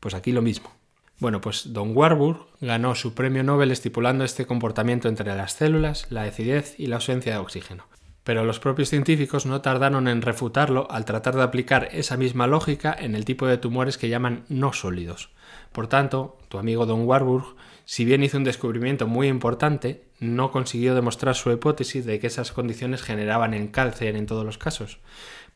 Pues 0.00 0.14
aquí 0.14 0.32
lo 0.32 0.42
mismo. 0.42 0.70
Bueno, 1.18 1.42
pues 1.42 1.74
Don 1.74 1.94
Warburg 1.94 2.46
ganó 2.62 2.94
su 2.94 3.14
premio 3.14 3.42
Nobel 3.42 3.70
estipulando 3.70 4.24
este 4.24 4.46
comportamiento 4.46 5.08
entre 5.08 5.34
las 5.34 5.52
células, 5.52 6.06
la 6.10 6.22
acidez 6.22 6.74
y 6.78 6.86
la 6.86 6.96
ausencia 6.96 7.32
de 7.32 7.38
oxígeno. 7.38 7.84
Pero 8.24 8.44
los 8.44 8.60
propios 8.60 8.90
científicos 8.90 9.46
no 9.46 9.62
tardaron 9.62 10.06
en 10.06 10.22
refutarlo 10.22 10.90
al 10.90 11.04
tratar 11.04 11.36
de 11.36 11.42
aplicar 11.42 11.88
esa 11.92 12.16
misma 12.16 12.46
lógica 12.46 12.94
en 12.98 13.14
el 13.14 13.24
tipo 13.24 13.46
de 13.46 13.56
tumores 13.56 13.96
que 13.96 14.08
llaman 14.08 14.44
no 14.48 14.72
sólidos. 14.72 15.30
Por 15.72 15.86
tanto, 15.86 16.38
tu 16.48 16.58
amigo 16.58 16.84
Don 16.84 17.06
Warburg, 17.06 17.56
si 17.84 18.04
bien 18.04 18.22
hizo 18.22 18.36
un 18.36 18.44
descubrimiento 18.44 19.06
muy 19.06 19.28
importante, 19.28 20.04
no 20.18 20.50
consiguió 20.50 20.94
demostrar 20.94 21.34
su 21.34 21.50
hipótesis 21.50 22.04
de 22.04 22.20
que 22.20 22.26
esas 22.26 22.52
condiciones 22.52 23.02
generaban 23.02 23.54
el 23.54 23.70
cáncer 23.70 24.16
en 24.16 24.26
todos 24.26 24.44
los 24.44 24.58
casos. 24.58 24.98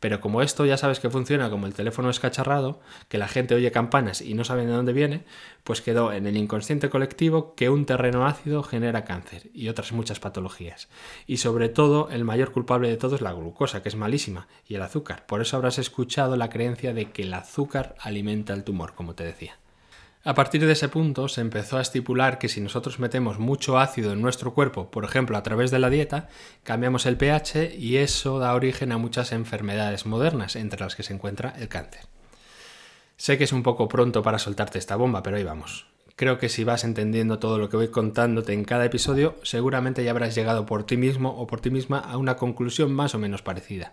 Pero 0.05 0.21
como 0.21 0.43
esto 0.43 0.67
ya 0.67 0.77
sabes 0.77 1.01
que 1.01 1.09
funciona 1.09 1.49
como 1.49 1.65
el 1.67 1.73
teléfono 1.73 2.11
escacharrado, 2.11 2.79
que 3.09 3.17
la 3.17 3.27
gente 3.27 3.55
oye 3.55 3.73
campanas 3.73 4.21
y 4.21 4.35
no 4.35 4.45
sabe 4.45 4.67
de 4.67 4.73
dónde 4.73 4.93
viene, 4.93 5.25
pues 5.63 5.81
quedó 5.81 6.13
en 6.13 6.27
el 6.27 6.37
inconsciente 6.37 6.91
colectivo 6.91 7.55
que 7.55 7.71
un 7.71 7.87
terreno 7.87 8.27
ácido 8.27 8.63
genera 8.63 9.07
cáncer 9.07 9.49
y 9.55 9.69
otras 9.69 9.93
muchas 9.93 10.21
patologías. 10.21 10.91
Y 11.27 11.39
sobre 11.39 11.71
todo, 11.71 12.11
el 12.11 12.23
mayor 12.23 12.53
culpable 12.53 12.91
de 12.91 12.99
todo 12.99 13.15
es 13.15 13.23
la 13.23 13.33
glucosa, 13.33 13.83
que 13.83 13.89
es 13.89 13.97
malísima, 13.97 14.47
y 14.69 14.75
el 14.75 14.83
azúcar. 14.83 15.25
Por 15.25 15.41
eso 15.41 15.57
habrás 15.57 15.79
escuchado 15.79 16.37
la 16.37 16.51
creencia 16.51 16.93
de 16.93 17.11
que 17.11 17.23
el 17.23 17.33
azúcar 17.33 17.95
alimenta 17.99 18.53
el 18.53 18.63
tumor, 18.63 18.95
como 18.95 19.15
te 19.15 19.25
decía. 19.25 19.57
A 20.27 20.35
partir 20.35 20.65
de 20.65 20.73
ese 20.73 20.89
punto 20.89 21.29
se 21.29 21.43
empezó 21.43 21.77
a 21.77 21.83
estipular 21.83 22.39
que 22.39 22.49
si 22.49 22.63
nosotros 22.63 22.99
metemos 22.99 23.39
mucho 23.39 23.79
ácido 23.79 24.11
en 24.13 24.23
nuestro 24.23 24.55
cuerpo, 24.55 24.91
por 24.91 25.05
ejemplo 25.05 25.37
a 25.37 25.43
través 25.43 25.71
de 25.71 25.79
la 25.79 25.91
dieta, 25.91 26.31
cambiamos 26.63 27.05
el 27.05 27.19
pH 27.19 27.75
y 27.77 27.99
eso 27.99 28.39
da 28.39 28.55
origen 28.55 28.93
a 28.93 28.97
muchas 28.97 29.33
enfermedades 29.33 30.07
modernas, 30.07 30.57
entre 30.57 30.81
las 30.81 30.97
que 30.97 31.03
se 31.03 31.13
encuentra 31.13 31.53
el 31.59 31.69
cáncer. 31.69 32.07
Sé 33.19 33.37
que 33.37 33.45
es 33.45 33.53
un 33.53 33.63
poco 33.63 33.87
pronto 33.87 34.23
para 34.23 34.39
soltarte 34.39 34.79
esta 34.79 34.97
bomba, 34.97 35.23
pero 35.23 35.37
ahí 35.37 35.45
vamos. 35.45 35.89
Creo 36.17 36.39
que 36.39 36.49
si 36.49 36.65
vas 36.65 36.85
entendiendo 36.85 37.39
todo 37.39 37.59
lo 37.59 37.69
que 37.69 37.77
voy 37.77 37.89
contándote 37.89 38.55
en 38.55 38.65
cada 38.65 38.87
episodio, 38.87 39.37
seguramente 39.43 40.05
ya 40.05 40.13
habrás 40.13 40.35
llegado 40.35 40.65
por 40.65 40.87
ti 40.87 40.97
mismo 40.97 41.39
o 41.39 41.47
por 41.47 41.61
ti 41.61 41.69
misma 41.69 41.99
a 41.99 42.17
una 42.17 42.37
conclusión 42.37 42.95
más 42.95 43.15
o 43.15 43.19
menos 43.19 43.43
parecida. 43.43 43.93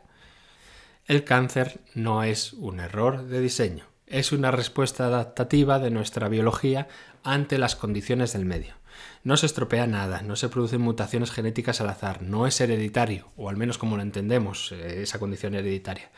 El 1.08 1.26
cáncer 1.26 1.82
no 1.94 2.24
es 2.24 2.54
un 2.54 2.80
error 2.80 3.26
de 3.26 3.42
diseño 3.42 3.91
es 4.12 4.34
una 4.34 4.52
respuesta 4.52 5.06
adaptativa 5.06 5.80
de 5.80 5.90
nuestra 5.90 6.28
biología 6.28 6.90
ante 7.24 7.58
las 7.58 7.78
condiciones 7.78 8.34
del 8.34 8.46
medio. 8.46 8.76
No 9.24 9.38
se 9.38 9.46
estropea 9.46 9.88
nada, 9.88 10.22
no 10.22 10.36
se 10.36 10.50
producen 10.50 10.82
mutaciones 10.82 11.32
genéticas 11.32 11.80
al 11.80 11.90
azar, 11.90 12.22
no 12.22 12.46
es 12.46 12.60
hereditario, 12.60 13.28
o 13.38 13.50
al 13.50 13.56
menos 13.56 13.78
como 13.78 13.96
lo 13.96 14.04
entendemos, 14.04 14.74
eh, 14.74 15.02
esa 15.04 15.18
condición 15.18 15.56
hereditaria. 15.56 16.12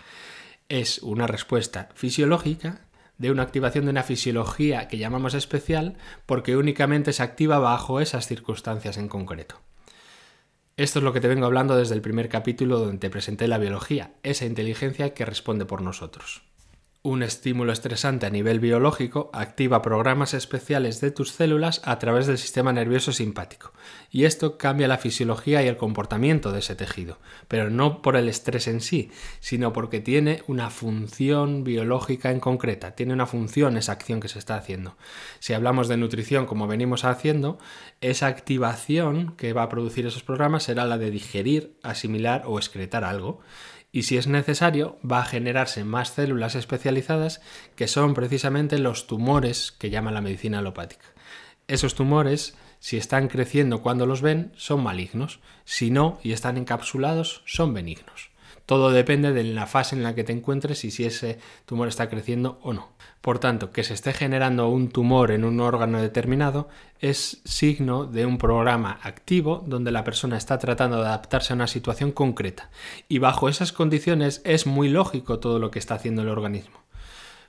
Es 0.69 0.99
una 0.99 1.27
respuesta 1.27 1.89
fisiológica 1.93 2.81
de 3.19 3.29
una 3.29 3.43
activación 3.43 3.85
de 3.85 3.91
una 3.91 4.03
fisiología 4.03 4.87
que 4.87 4.97
llamamos 4.97 5.35
especial 5.35 5.95
porque 6.25 6.57
únicamente 6.57 7.13
se 7.13 7.21
activa 7.21 7.59
bajo 7.59 8.01
esas 8.01 8.25
circunstancias 8.25 8.97
en 8.97 9.07
concreto. 9.07 9.61
Esto 10.77 10.97
es 10.97 11.03
lo 11.05 11.13
que 11.13 11.21
te 11.21 11.27
vengo 11.27 11.45
hablando 11.45 11.77
desde 11.77 11.93
el 11.93 12.01
primer 12.01 12.27
capítulo 12.27 12.79
donde 12.79 12.97
te 12.97 13.11
presenté 13.11 13.47
la 13.47 13.59
biología, 13.59 14.13
esa 14.23 14.45
inteligencia 14.45 15.13
que 15.13 15.25
responde 15.25 15.65
por 15.65 15.83
nosotros. 15.83 16.41
Un 17.05 17.21
estímulo 17.21 17.73
estresante 17.73 18.25
a 18.25 18.29
nivel 18.29 18.61
biológico 18.61 19.29
activa 19.33 19.81
programas 19.81 20.33
especiales 20.33 21.01
de 21.01 21.11
tus 21.11 21.33
células 21.33 21.81
a 21.83 21.99
través 21.99 22.27
del 22.27 22.37
sistema 22.37 22.71
nervioso 22.71 23.11
simpático, 23.11 23.73
y 24.09 24.23
esto 24.23 24.57
cambia 24.57 24.87
la 24.87 24.97
fisiología 24.97 25.61
y 25.61 25.67
el 25.67 25.75
comportamiento 25.75 26.53
de 26.53 26.59
ese 26.59 26.77
tejido, 26.77 27.17
pero 27.49 27.69
no 27.69 28.01
por 28.01 28.15
el 28.15 28.29
estrés 28.29 28.69
en 28.69 28.79
sí, 28.79 29.11
sino 29.41 29.73
porque 29.73 29.99
tiene 29.99 30.43
una 30.47 30.69
función 30.69 31.65
biológica 31.65 32.31
en 32.31 32.39
concreta, 32.39 32.95
tiene 32.95 33.11
una 33.11 33.25
función 33.25 33.75
esa 33.75 33.91
acción 33.91 34.21
que 34.21 34.29
se 34.29 34.39
está 34.39 34.55
haciendo. 34.55 34.95
Si 35.39 35.51
hablamos 35.51 35.89
de 35.89 35.97
nutrición 35.97 36.45
como 36.45 36.67
venimos 36.67 37.03
haciendo, 37.03 37.57
esa 37.99 38.27
activación 38.27 39.35
que 39.35 39.51
va 39.51 39.63
a 39.63 39.69
producir 39.69 40.05
esos 40.05 40.23
programas 40.23 40.63
será 40.63 40.85
la 40.85 40.97
de 40.97 41.11
digerir, 41.11 41.75
asimilar 41.83 42.43
o 42.45 42.57
excretar 42.57 43.03
algo 43.03 43.41
y 43.93 44.03
si 44.03 44.17
es 44.17 44.27
necesario 44.27 44.97
va 45.09 45.19
a 45.19 45.25
generarse 45.25 45.85
más 45.85 46.09
células 46.09 46.55
especializadas 46.55 47.41
que 47.77 47.87
son 47.87 48.15
precisamente 48.15 48.79
los 48.79 49.07
tumores 49.07 49.71
que 49.71 49.91
llama 49.91 50.11
la 50.11 50.19
medicina 50.19 50.59
alopática. 50.59 51.05
Esos 51.67 51.93
tumores, 51.93 52.57
si 52.79 52.97
están 52.97 53.27
creciendo 53.29 53.81
cuando 53.81 54.05
los 54.07 54.21
ven, 54.21 54.51
son 54.57 54.83
malignos, 54.83 55.39
si 55.63 55.91
no 55.91 56.19
y 56.23 56.33
están 56.33 56.57
encapsulados, 56.57 57.43
son 57.45 57.73
benignos. 57.73 58.32
Todo 58.65 58.91
depende 58.91 59.33
de 59.33 59.43
la 59.43 59.67
fase 59.67 59.95
en 59.95 60.03
la 60.03 60.15
que 60.15 60.23
te 60.23 60.31
encuentres 60.31 60.85
y 60.85 60.91
si 60.91 61.03
ese 61.03 61.37
tumor 61.65 61.89
está 61.89 62.09
creciendo 62.09 62.59
o 62.61 62.71
no. 62.71 62.93
Por 63.19 63.39
tanto, 63.39 63.71
que 63.71 63.83
se 63.83 63.93
esté 63.93 64.13
generando 64.13 64.69
un 64.69 64.89
tumor 64.89 65.31
en 65.31 65.43
un 65.43 65.59
órgano 65.59 66.01
determinado 66.01 66.69
es 66.99 67.41
signo 67.43 68.05
de 68.05 68.25
un 68.25 68.37
programa 68.37 68.99
activo 69.03 69.63
donde 69.67 69.91
la 69.91 70.05
persona 70.05 70.37
está 70.37 70.59
tratando 70.59 71.01
de 71.01 71.07
adaptarse 71.07 71.51
a 71.51 71.55
una 71.57 71.67
situación 71.67 72.11
concreta. 72.13 72.69
Y 73.09 73.19
bajo 73.19 73.49
esas 73.49 73.73
condiciones 73.73 74.41
es 74.45 74.65
muy 74.65 74.87
lógico 74.87 75.39
todo 75.39 75.59
lo 75.59 75.69
que 75.69 75.79
está 75.79 75.95
haciendo 75.95 76.21
el 76.21 76.29
organismo. 76.29 76.83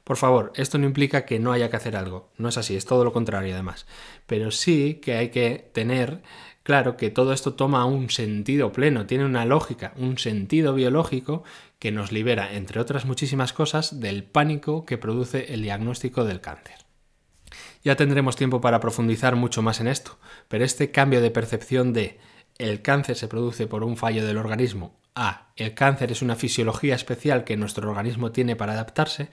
Por 0.05 0.19
favor, 0.19 0.53
esto 0.55 0.77
no 0.77 0.87
implica 0.87 1.25
que 1.25 1.39
no 1.39 1.51
haya 1.53 1.71
que 1.71 1.77
hacer 1.77 1.97
algo, 1.97 2.29
no 2.37 2.51
es 2.51 2.59
así, 2.59 2.77
es 2.77 2.85
todo 2.85 3.05
lo 3.05 3.15
contrario 3.15 3.55
además, 3.55 3.87
pero 4.27 4.51
sí 4.51 5.01
que 5.03 5.17
hay 5.17 5.31
que 5.31 5.71
tener 5.73 6.23
claro 6.65 6.97
que 6.97 7.11
todo 7.11 7.33
esto 7.33 7.55
toma 7.55 7.85
un 7.85 8.11
sentido 8.11 8.73
pleno, 8.73 9.07
tiene 9.07 9.25
una 9.25 9.45
lógica, 9.45 9.93
un 9.97 10.19
sentido 10.19 10.75
biológico 10.75 11.45
que 11.79 11.93
nos 11.93 12.11
libera, 12.11 12.55
entre 12.55 12.81
otras 12.81 13.05
muchísimas 13.05 13.53
cosas, 13.53 14.01
del 14.01 14.25
pánico 14.25 14.85
que 14.85 14.99
produce 14.99 15.55
el 15.55 15.63
diagnóstico 15.63 16.25
del 16.25 16.41
cáncer. 16.41 16.85
Ya 17.85 17.97
tendremos 17.97 18.35
tiempo 18.35 18.61
para 18.61 18.81
profundizar 18.81 19.37
mucho 19.37 19.63
más 19.63 19.81
en 19.81 19.89
esto, 19.89 20.19
pero 20.49 20.65
este 20.65 20.91
cambio 20.91 21.21
de 21.21 21.31
percepción 21.31 21.93
de 21.93 22.19
el 22.59 22.83
cáncer 22.83 23.17
se 23.17 23.29
produce 23.29 23.67
por 23.67 23.85
un 23.85 23.97
fallo 23.97 24.25
del 24.25 24.39
organismo 24.39 24.97
A. 25.15 25.53
El 25.57 25.75
cáncer 25.75 26.11
es 26.11 26.23
una 26.23 26.35
fisiología 26.35 26.95
especial 26.95 27.45
que 27.45 27.57
nuestro 27.57 27.89
organismo 27.89 28.33
tiene 28.33 28.57
para 28.57 28.73
adaptarse, 28.73 29.29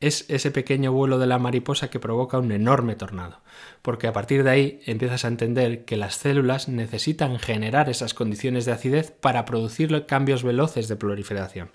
es 0.00 0.26
ese 0.28 0.50
pequeño 0.50 0.92
vuelo 0.92 1.18
de 1.18 1.26
la 1.26 1.38
mariposa 1.38 1.88
que 1.88 2.00
provoca 2.00 2.38
un 2.38 2.52
enorme 2.52 2.96
tornado, 2.96 3.40
porque 3.82 4.06
a 4.06 4.12
partir 4.12 4.44
de 4.44 4.50
ahí 4.50 4.80
empiezas 4.86 5.24
a 5.24 5.28
entender 5.28 5.84
que 5.84 5.96
las 5.96 6.16
células 6.16 6.68
necesitan 6.68 7.38
generar 7.38 7.88
esas 7.88 8.14
condiciones 8.14 8.64
de 8.64 8.72
acidez 8.72 9.10
para 9.10 9.44
producir 9.44 10.06
cambios 10.06 10.42
veloces 10.42 10.88
de 10.88 10.96
proliferación, 10.96 11.70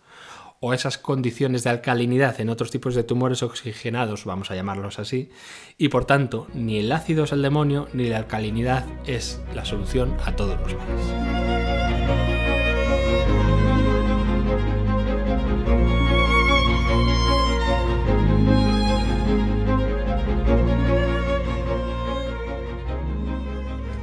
o 0.60 0.74
esas 0.74 1.00
condiciones 1.00 1.64
de 1.64 1.72
alcalinidad 1.72 2.40
en 2.40 2.50
otros 2.50 2.70
tipos 2.70 2.94
de 2.94 3.04
tumores 3.04 3.42
oxigenados, 3.42 4.26
vamos 4.26 4.52
a 4.52 4.56
llamarlos 4.56 5.00
así, 5.00 5.32
y 5.78 5.90
por 5.90 6.06
tanto 6.06 6.48
ni 6.54 6.78
el 6.78 6.92
ácido 6.92 7.24
es 7.24 7.32
el 7.32 7.42
demonio 7.42 7.88
ni 7.94 8.08
la 8.08 8.18
alcalinidad 8.18 8.86
es 9.08 9.42
la 9.56 9.66
solución 9.66 10.16
a 10.24 10.36
todos 10.36 10.60
los 10.62 10.76
males. 10.76 12.41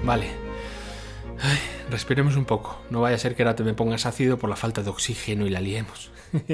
Vale. 0.08 0.30
respiremos 1.90 2.36
un 2.36 2.46
poco. 2.46 2.80
No 2.88 3.02
vaya 3.02 3.16
a 3.16 3.18
ser 3.18 3.36
que 3.36 3.42
ahora 3.42 3.56
te 3.56 3.62
me 3.62 3.74
pongas 3.74 4.06
ácido 4.06 4.38
por 4.38 4.48
la 4.48 4.56
falta 4.56 4.82
de 4.82 4.88
oxígeno 4.88 5.46
y 5.46 5.50
la 5.50 5.60
liemos. 5.60 6.10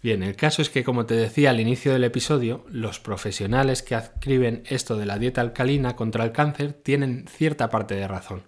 Bien, 0.00 0.22
el 0.22 0.36
caso 0.36 0.62
es 0.62 0.70
que, 0.70 0.84
como 0.84 1.06
te 1.06 1.14
decía 1.14 1.50
al 1.50 1.58
inicio 1.58 1.92
del 1.92 2.04
episodio, 2.04 2.64
los 2.70 3.00
profesionales 3.00 3.82
que 3.82 3.96
adscriben 3.96 4.62
esto 4.66 4.96
de 4.96 5.06
la 5.06 5.18
dieta 5.18 5.40
alcalina 5.40 5.96
contra 5.96 6.22
el 6.22 6.30
cáncer 6.30 6.72
tienen 6.72 7.26
cierta 7.26 7.68
parte 7.68 7.96
de 7.96 8.06
razón, 8.06 8.44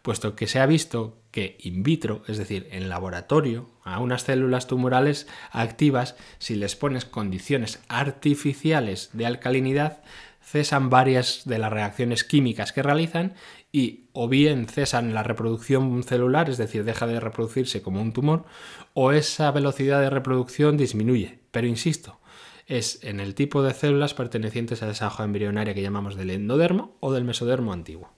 puesto 0.00 0.34
que 0.34 0.46
se 0.46 0.60
ha 0.60 0.66
visto 0.66 1.18
que 1.32 1.58
in 1.60 1.82
vitro, 1.82 2.22
es 2.26 2.38
decir, 2.38 2.68
en 2.72 2.88
laboratorio, 2.88 3.68
a 3.84 4.00
unas 4.00 4.22
células 4.22 4.66
tumorales 4.66 5.26
activas, 5.50 6.16
si 6.38 6.54
les 6.54 6.74
pones 6.74 7.04
condiciones 7.04 7.80
artificiales 7.88 9.10
de 9.12 9.26
alcalinidad, 9.26 10.02
cesan 10.50 10.90
varias 10.90 11.42
de 11.44 11.58
las 11.58 11.72
reacciones 11.72 12.24
químicas 12.24 12.72
que 12.72 12.82
realizan 12.82 13.34
y 13.70 14.06
o 14.12 14.28
bien 14.28 14.66
cesan 14.66 15.14
la 15.14 15.22
reproducción 15.22 16.02
celular, 16.02 16.50
es 16.50 16.58
decir, 16.58 16.82
deja 16.82 17.06
de 17.06 17.20
reproducirse 17.20 17.82
como 17.82 18.02
un 18.02 18.12
tumor, 18.12 18.44
o 18.92 19.12
esa 19.12 19.50
velocidad 19.52 20.00
de 20.00 20.10
reproducción 20.10 20.76
disminuye. 20.76 21.38
Pero 21.52 21.68
insisto, 21.68 22.18
es 22.66 22.98
en 23.04 23.20
el 23.20 23.36
tipo 23.36 23.62
de 23.62 23.74
células 23.74 24.14
pertenecientes 24.14 24.82
a 24.82 24.90
esa 24.90 25.06
hoja 25.06 25.22
embrionaria 25.22 25.74
que 25.74 25.82
llamamos 25.82 26.16
del 26.16 26.30
endodermo 26.30 26.96
o 26.98 27.12
del 27.12 27.24
mesodermo 27.24 27.72
antiguo. 27.72 28.10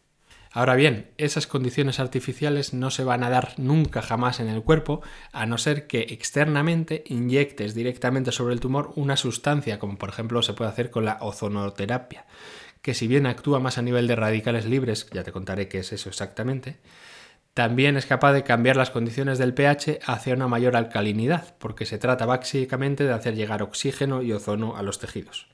Ahora 0.55 0.75
bien, 0.75 1.11
esas 1.17 1.47
condiciones 1.47 1.99
artificiales 1.99 2.75
no 2.75 2.91
se 2.91 3.05
van 3.05 3.25
a 3.25 3.31
dar 3.31 3.55
nunca 3.57 4.03
jamás 4.03 4.39
en 4.39 4.49
el 4.49 4.63
cuerpo, 4.63 5.01
a 5.33 5.47
no 5.47 5.57
ser 5.57 5.87
que 5.87 6.01
externamente 6.11 7.05
inyectes 7.07 7.75
directamente 7.75 8.33
sobre 8.33 8.53
el 8.53 8.61
tumor 8.61 8.93
una 8.95 9.17
sustancia, 9.17 9.79
como 9.79 9.97
por 9.97 10.11
ejemplo 10.11 10.43
se 10.43 10.53
puede 10.53 10.71
hacer 10.71 10.91
con 10.91 11.07
la 11.07 11.17
ozonoterapia, 11.21 12.27
que 12.83 12.93
si 12.93 13.07
bien 13.07 13.25
actúa 13.25 13.61
más 13.61 13.79
a 13.79 13.83
nivel 13.83 14.07
de 14.07 14.17
radicales 14.17 14.67
libres, 14.67 15.09
ya 15.11 15.23
te 15.23 15.33
contaré 15.33 15.69
qué 15.69 15.79
es 15.79 15.93
eso 15.93 16.11
exactamente, 16.11 16.81
también 17.55 17.97
es 17.97 18.05
capaz 18.05 18.33
de 18.33 18.45
cambiar 18.45 18.77
las 18.77 18.91
condiciones 18.91 19.39
del 19.39 19.55
pH 19.55 20.01
hacia 20.07 20.35
una 20.35 20.49
mayor 20.49 20.77
alcalinidad, 20.77 21.55
porque 21.59 21.87
se 21.87 21.99
trata 21.99 22.27
básicamente 22.27 23.05
de 23.05 23.13
hacer 23.13 23.35
llegar 23.35 23.63
oxígeno 23.63 24.23
y 24.23 24.33
ozono 24.33 24.77
a 24.77 24.83
los 24.83 24.99
tejidos. 24.99 25.49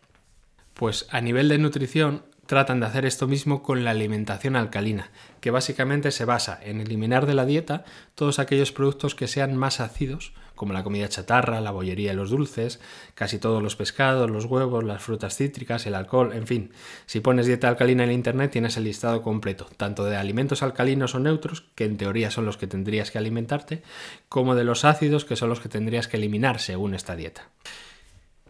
Pues 0.75 1.07
a 1.11 1.21
nivel 1.21 1.49
de 1.49 1.59
nutrición, 1.59 2.23
tratan 2.49 2.81
de 2.81 2.87
hacer 2.87 3.05
esto 3.05 3.29
mismo 3.29 3.63
con 3.63 3.85
la 3.85 3.91
alimentación 3.91 4.57
alcalina, 4.57 5.11
que 5.43 5.51
básicamente 5.51 6.11
se 6.11 6.25
basa 6.25 6.59
en 6.63 6.81
eliminar 6.81 7.27
de 7.27 7.35
la 7.35 7.45
dieta 7.45 7.85
todos 8.15 8.39
aquellos 8.39 8.73
productos 8.73 9.15
que 9.15 9.29
sean 9.29 9.55
más 9.55 9.81
ácidos, 9.81 10.33
como 10.55 10.73
la 10.73 10.83
comida 10.83 11.11
chatarra, 11.11 11.61
la 11.61 11.73
bollería 11.73 12.15
y 12.15 12.17
los 12.17 12.31
dulces, 12.31 12.81
casi 13.15 13.39
todos 13.39 13.63
los 13.63 13.77
pescados, 13.77 14.31
los 14.31 14.47
huevos, 14.47 14.83
las 14.83 15.03
frutas 15.03 15.37
cítricas, 15.37 15.85
el 15.85 15.95
alcohol, 15.95 16.33
en 16.33 16.47
fin. 16.47 16.73
Si 17.05 17.21
pones 17.21 17.45
dieta 17.45 17.69
alcalina 17.69 18.05
en 18.05 18.13
internet 18.13 18.51
tienes 18.51 18.79
el 18.79 18.85
listado 18.85 19.21
completo, 19.21 19.69
tanto 19.77 20.07
de 20.07 20.17
alimentos 20.17 20.63
alcalinos 20.63 21.15
o 21.15 21.19
neutros, 21.19 21.67
que 21.75 21.85
en 21.85 21.99
teoría 21.99 22.31
son 22.31 22.47
los 22.47 22.57
que 22.57 22.67
tendrías 22.67 23.11
que 23.11 23.19
alimentarte, 23.19 23.83
como 24.31 24.55
de 24.55 24.65
los 24.65 24.87
ácidos, 24.87 25.27
que 25.27 25.37
son 25.37 25.51
los 25.51 25.61
que 25.61 25.69
tendrías 25.69 26.09
que 26.09 26.17
eliminar 26.17 26.61
según 26.61 26.95
esta 26.95 27.15
dieta. 27.15 27.51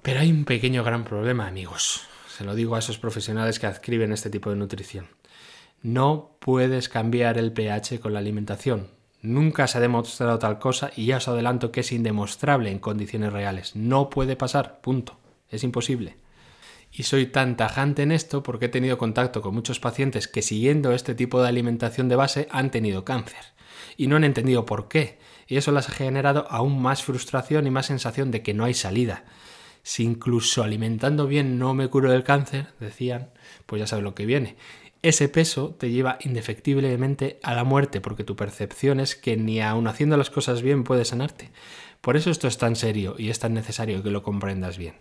Pero 0.03 0.21
hay 0.21 0.31
un 0.31 0.45
pequeño 0.45 0.85
gran 0.85 1.03
problema, 1.03 1.49
amigos 1.49 2.09
se 2.39 2.45
lo 2.45 2.55
digo 2.55 2.77
a 2.77 2.79
esos 2.79 3.01
profesionales 3.01 3.59
que 3.59 3.67
adscriben 3.67 4.13
este 4.13 4.31
tipo 4.31 4.49
de 4.49 4.55
nutrición. 4.55 5.09
No 5.83 6.37
puedes 6.39 6.89
cambiar 6.89 7.37
el 7.37 7.53
pH 7.53 7.99
con 7.99 8.13
la 8.13 8.21
alimentación. 8.21 8.87
Nunca 9.23 9.67
se 9.67 9.79
ha 9.79 9.81
demostrado 9.81 10.39
tal 10.39 10.61
cosa 10.61 10.93
y 10.95 11.07
ya 11.07 11.17
os 11.17 11.27
adelanto 11.27 11.73
que 11.73 11.81
es 11.81 11.91
indemostrable 11.91 12.71
en 12.71 12.79
condiciones 12.79 13.33
reales. 13.33 13.75
No 13.75 14.09
puede 14.09 14.37
pasar, 14.37 14.81
punto. 14.81 15.19
Es 15.51 15.65
imposible. 15.65 16.17
Y 16.93 17.03
soy 17.03 17.27
tan 17.27 17.57
tajante 17.57 18.05
en 18.05 18.13
esto 18.13 18.45
porque 18.45 18.67
he 18.67 18.69
tenido 18.69 18.99
contacto 18.99 19.43
con 19.43 19.53
muchos 19.53 19.81
pacientes 19.81 20.29
que 20.29 20.43
siguiendo 20.43 20.93
este 20.93 21.17
tipo 21.17 21.43
de 21.43 21.49
alimentación 21.49 22.09
de 22.09 22.15
base 22.15 22.47
han 22.53 22.71
tenido 22.71 23.05
cáncer. 23.05 23.47
Y 23.97 24.07
no 24.07 24.15
han 24.15 24.23
entendido 24.23 24.65
por 24.65 24.87
qué. 24.87 25.19
Y 25.49 25.57
eso 25.57 25.73
les 25.73 25.89
ha 25.89 25.93
generado 25.93 26.47
aún 26.51 26.81
más 26.81 27.03
frustración 27.03 27.67
y 27.67 27.73
más 27.73 27.87
sensación 27.87 28.31
de 28.31 28.45
que 28.45 28.55
no 28.55 28.65
hay 28.65 28.75
salida 28.75 29.25
si 29.83 30.05
incluso 30.05 30.63
alimentando 30.63 31.27
bien 31.27 31.59
no 31.59 31.75
me 31.75 31.89
curo 31.89 32.11
del 32.11 32.25
cáncer, 32.25 32.69
decían, 32.81 33.31
pues 33.67 33.81
ya 33.81 33.87
sabes 33.87 34.05
lo 34.05 34.15
que 34.15 34.27
viene. 34.27 34.57
Ese 35.03 35.29
peso 35.29 35.77
te 35.79 35.91
lleva 35.91 36.19
indefectiblemente 36.21 37.39
a 37.43 37.55
la 37.55 37.65
muerte 37.65 38.01
porque 38.01 38.25
tu 38.25 38.35
percepción 38.35 38.99
es 38.99 39.15
que 39.15 39.37
ni 39.37 39.61
aun 39.61 39.87
haciendo 39.87 40.17
las 40.17 40.31
cosas 40.31 40.61
bien 40.61 40.83
puedes 40.85 41.09
sanarte. 41.09 41.51
Por 42.01 42.17
eso 42.17 42.31
esto 42.31 42.49
es 42.49 42.59
tan 42.59 42.77
serio 42.77 43.15
y 43.17 43.31
es 43.31 43.39
tan 43.39 43.55
necesario 43.55 44.03
que 44.03 44.11
lo 44.11 44.23
comprendas 44.23 44.77
bien. 44.77 44.95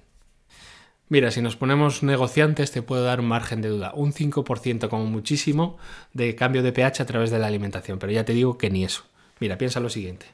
Mira, 1.09 1.31
si 1.31 1.41
nos 1.41 1.55
ponemos 1.55 2.03
negociantes 2.03 2.71
te 2.71 2.81
puedo 2.81 3.03
dar 3.03 3.21
un 3.21 3.27
margen 3.27 3.61
de 3.61 3.69
duda, 3.69 3.93
un 3.95 4.13
5% 4.13 4.89
como 4.89 5.05
muchísimo 5.05 5.77
de 6.13 6.35
cambio 6.35 6.63
de 6.63 6.73
pH 6.73 7.01
a 7.01 7.05
través 7.05 7.31
de 7.31 7.39
la 7.39 7.47
alimentación, 7.47 7.97
pero 7.97 8.11
ya 8.11 8.25
te 8.25 8.33
digo 8.33 8.57
que 8.57 8.69
ni 8.69 8.83
eso. 8.83 9.03
Mira, 9.39 9.57
piensa 9.57 9.79
lo 9.79 9.89
siguiente 9.89 10.27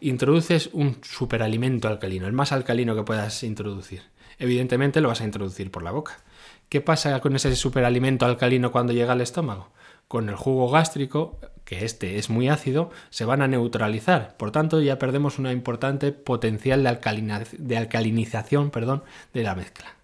introduces 0.00 0.70
un 0.72 0.98
superalimento 1.02 1.88
alcalino, 1.88 2.26
el 2.26 2.32
más 2.32 2.52
alcalino 2.52 2.94
que 2.94 3.02
puedas 3.02 3.42
introducir. 3.42 4.02
Evidentemente 4.38 5.00
lo 5.00 5.08
vas 5.08 5.20
a 5.20 5.24
introducir 5.24 5.70
por 5.70 5.82
la 5.82 5.90
boca. 5.90 6.18
¿Qué 6.68 6.80
pasa 6.80 7.20
con 7.20 7.34
ese 7.34 7.54
superalimento 7.56 8.26
alcalino 8.26 8.70
cuando 8.70 8.92
llega 8.92 9.12
al 9.12 9.20
estómago? 9.20 9.70
Con 10.06 10.28
el 10.28 10.36
jugo 10.36 10.70
gástrico, 10.70 11.38
que 11.64 11.84
este 11.84 12.18
es 12.18 12.30
muy 12.30 12.48
ácido, 12.48 12.90
se 13.10 13.24
van 13.24 13.42
a 13.42 13.48
neutralizar. 13.48 14.36
Por 14.36 14.52
tanto, 14.52 14.80
ya 14.80 14.98
perdemos 14.98 15.38
una 15.38 15.52
importante 15.52 16.12
potencial 16.12 16.82
de, 16.82 17.76
alcalinización 17.76 18.70
perdón, 18.70 19.02
de 19.34 19.42
la 19.42 19.54
mezcla. 19.54 19.96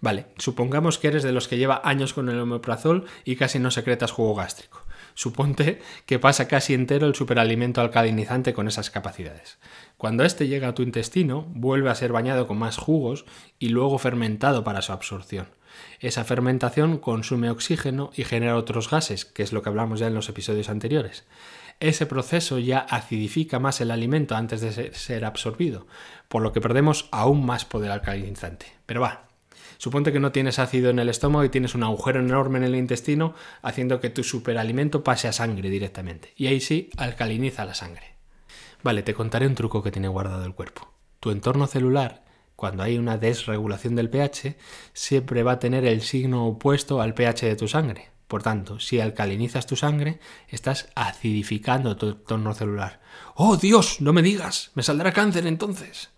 Vale, 0.00 0.26
supongamos 0.36 0.98
que 0.98 1.08
eres 1.08 1.22
de 1.22 1.32
los 1.32 1.46
que 1.46 1.58
lleva 1.58 1.80
años 1.84 2.12
con 2.12 2.28
el 2.28 2.40
omeprazol 2.40 3.06
y 3.24 3.36
casi 3.36 3.58
no 3.58 3.70
secretas 3.70 4.10
jugo 4.10 4.34
gástrico. 4.34 4.81
Suponte 5.14 5.80
que 6.06 6.18
pasa 6.18 6.48
casi 6.48 6.74
entero 6.74 7.06
el 7.06 7.14
superalimento 7.14 7.80
alcalinizante 7.80 8.52
con 8.52 8.68
esas 8.68 8.90
capacidades. 8.90 9.58
Cuando 9.96 10.24
este 10.24 10.48
llega 10.48 10.68
a 10.68 10.74
tu 10.74 10.82
intestino, 10.82 11.46
vuelve 11.50 11.90
a 11.90 11.94
ser 11.94 12.12
bañado 12.12 12.46
con 12.46 12.58
más 12.58 12.76
jugos 12.76 13.24
y 13.58 13.68
luego 13.68 13.98
fermentado 13.98 14.64
para 14.64 14.82
su 14.82 14.92
absorción. 14.92 15.48
Esa 16.00 16.24
fermentación 16.24 16.98
consume 16.98 17.50
oxígeno 17.50 18.10
y 18.14 18.24
genera 18.24 18.56
otros 18.56 18.90
gases, 18.90 19.24
que 19.24 19.42
es 19.42 19.52
lo 19.52 19.62
que 19.62 19.68
hablamos 19.68 20.00
ya 20.00 20.06
en 20.06 20.14
los 20.14 20.28
episodios 20.28 20.68
anteriores. 20.68 21.24
Ese 21.80 22.06
proceso 22.06 22.58
ya 22.58 22.78
acidifica 22.78 23.58
más 23.58 23.80
el 23.80 23.90
alimento 23.90 24.36
antes 24.36 24.60
de 24.60 24.92
ser 24.92 25.24
absorbido, 25.24 25.86
por 26.28 26.42
lo 26.42 26.52
que 26.52 26.60
perdemos 26.60 27.08
aún 27.10 27.44
más 27.44 27.64
poder 27.64 27.90
alcalinizante. 27.90 28.66
Pero 28.86 29.00
va, 29.00 29.28
Suponte 29.82 30.12
que 30.12 30.20
no 30.20 30.30
tienes 30.30 30.60
ácido 30.60 30.90
en 30.90 31.00
el 31.00 31.08
estómago 31.08 31.44
y 31.44 31.48
tienes 31.48 31.74
un 31.74 31.82
agujero 31.82 32.20
enorme 32.20 32.58
en 32.58 32.62
el 32.62 32.76
intestino, 32.76 33.34
haciendo 33.62 34.00
que 34.00 34.10
tu 34.10 34.22
superalimento 34.22 35.02
pase 35.02 35.26
a 35.26 35.32
sangre 35.32 35.70
directamente. 35.70 36.32
Y 36.36 36.46
ahí 36.46 36.60
sí, 36.60 36.88
alcaliniza 36.96 37.64
la 37.64 37.74
sangre. 37.74 38.14
Vale, 38.84 39.02
te 39.02 39.12
contaré 39.12 39.44
un 39.48 39.56
truco 39.56 39.82
que 39.82 39.90
tiene 39.90 40.06
guardado 40.06 40.44
el 40.44 40.54
cuerpo. 40.54 40.92
Tu 41.18 41.32
entorno 41.32 41.66
celular, 41.66 42.22
cuando 42.54 42.84
hay 42.84 42.96
una 42.96 43.18
desregulación 43.18 43.96
del 43.96 44.08
pH, 44.08 44.56
siempre 44.92 45.42
va 45.42 45.52
a 45.54 45.58
tener 45.58 45.84
el 45.84 46.02
signo 46.02 46.46
opuesto 46.46 47.02
al 47.02 47.14
pH 47.14 47.46
de 47.46 47.56
tu 47.56 47.66
sangre. 47.66 48.10
Por 48.28 48.44
tanto, 48.44 48.78
si 48.78 49.00
alcalinizas 49.00 49.66
tu 49.66 49.74
sangre, 49.74 50.20
estás 50.46 50.90
acidificando 50.94 51.96
tu 51.96 52.10
entorno 52.10 52.54
celular. 52.54 53.00
¡Oh 53.34 53.56
Dios! 53.56 54.00
No 54.00 54.12
me 54.12 54.22
digas. 54.22 54.70
Me 54.74 54.84
saldrá 54.84 55.10
cáncer 55.10 55.44
entonces. 55.48 56.10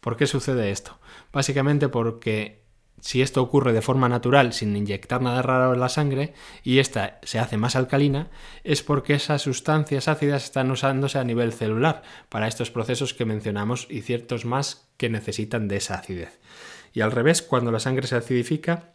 ¿Por 0.00 0.16
qué 0.16 0.26
sucede 0.26 0.70
esto? 0.70 0.98
Básicamente 1.30 1.90
porque 1.90 2.60
si 3.00 3.22
esto 3.22 3.42
ocurre 3.42 3.72
de 3.72 3.82
forma 3.82 4.08
natural 4.08 4.52
sin 4.52 4.76
inyectar 4.76 5.20
nada 5.20 5.42
raro 5.42 5.74
en 5.74 5.80
la 5.80 5.88
sangre 5.88 6.34
y 6.62 6.78
esta 6.78 7.18
se 7.22 7.38
hace 7.38 7.56
más 7.56 7.76
alcalina, 7.76 8.28
es 8.62 8.82
porque 8.82 9.14
esas 9.14 9.42
sustancias 9.42 10.08
ácidas 10.08 10.44
están 10.44 10.70
usándose 10.70 11.18
a 11.18 11.24
nivel 11.24 11.52
celular 11.52 12.02
para 12.28 12.46
estos 12.46 12.70
procesos 12.70 13.14
que 13.14 13.24
mencionamos 13.24 13.86
y 13.90 14.02
ciertos 14.02 14.44
más 14.44 14.88
que 14.96 15.08
necesitan 15.08 15.66
de 15.66 15.76
esa 15.76 15.94
acidez. 15.94 16.38
Y 16.92 17.00
al 17.00 17.12
revés, 17.12 17.40
cuando 17.42 17.72
la 17.72 17.80
sangre 17.80 18.06
se 18.06 18.16
acidifica, 18.16 18.94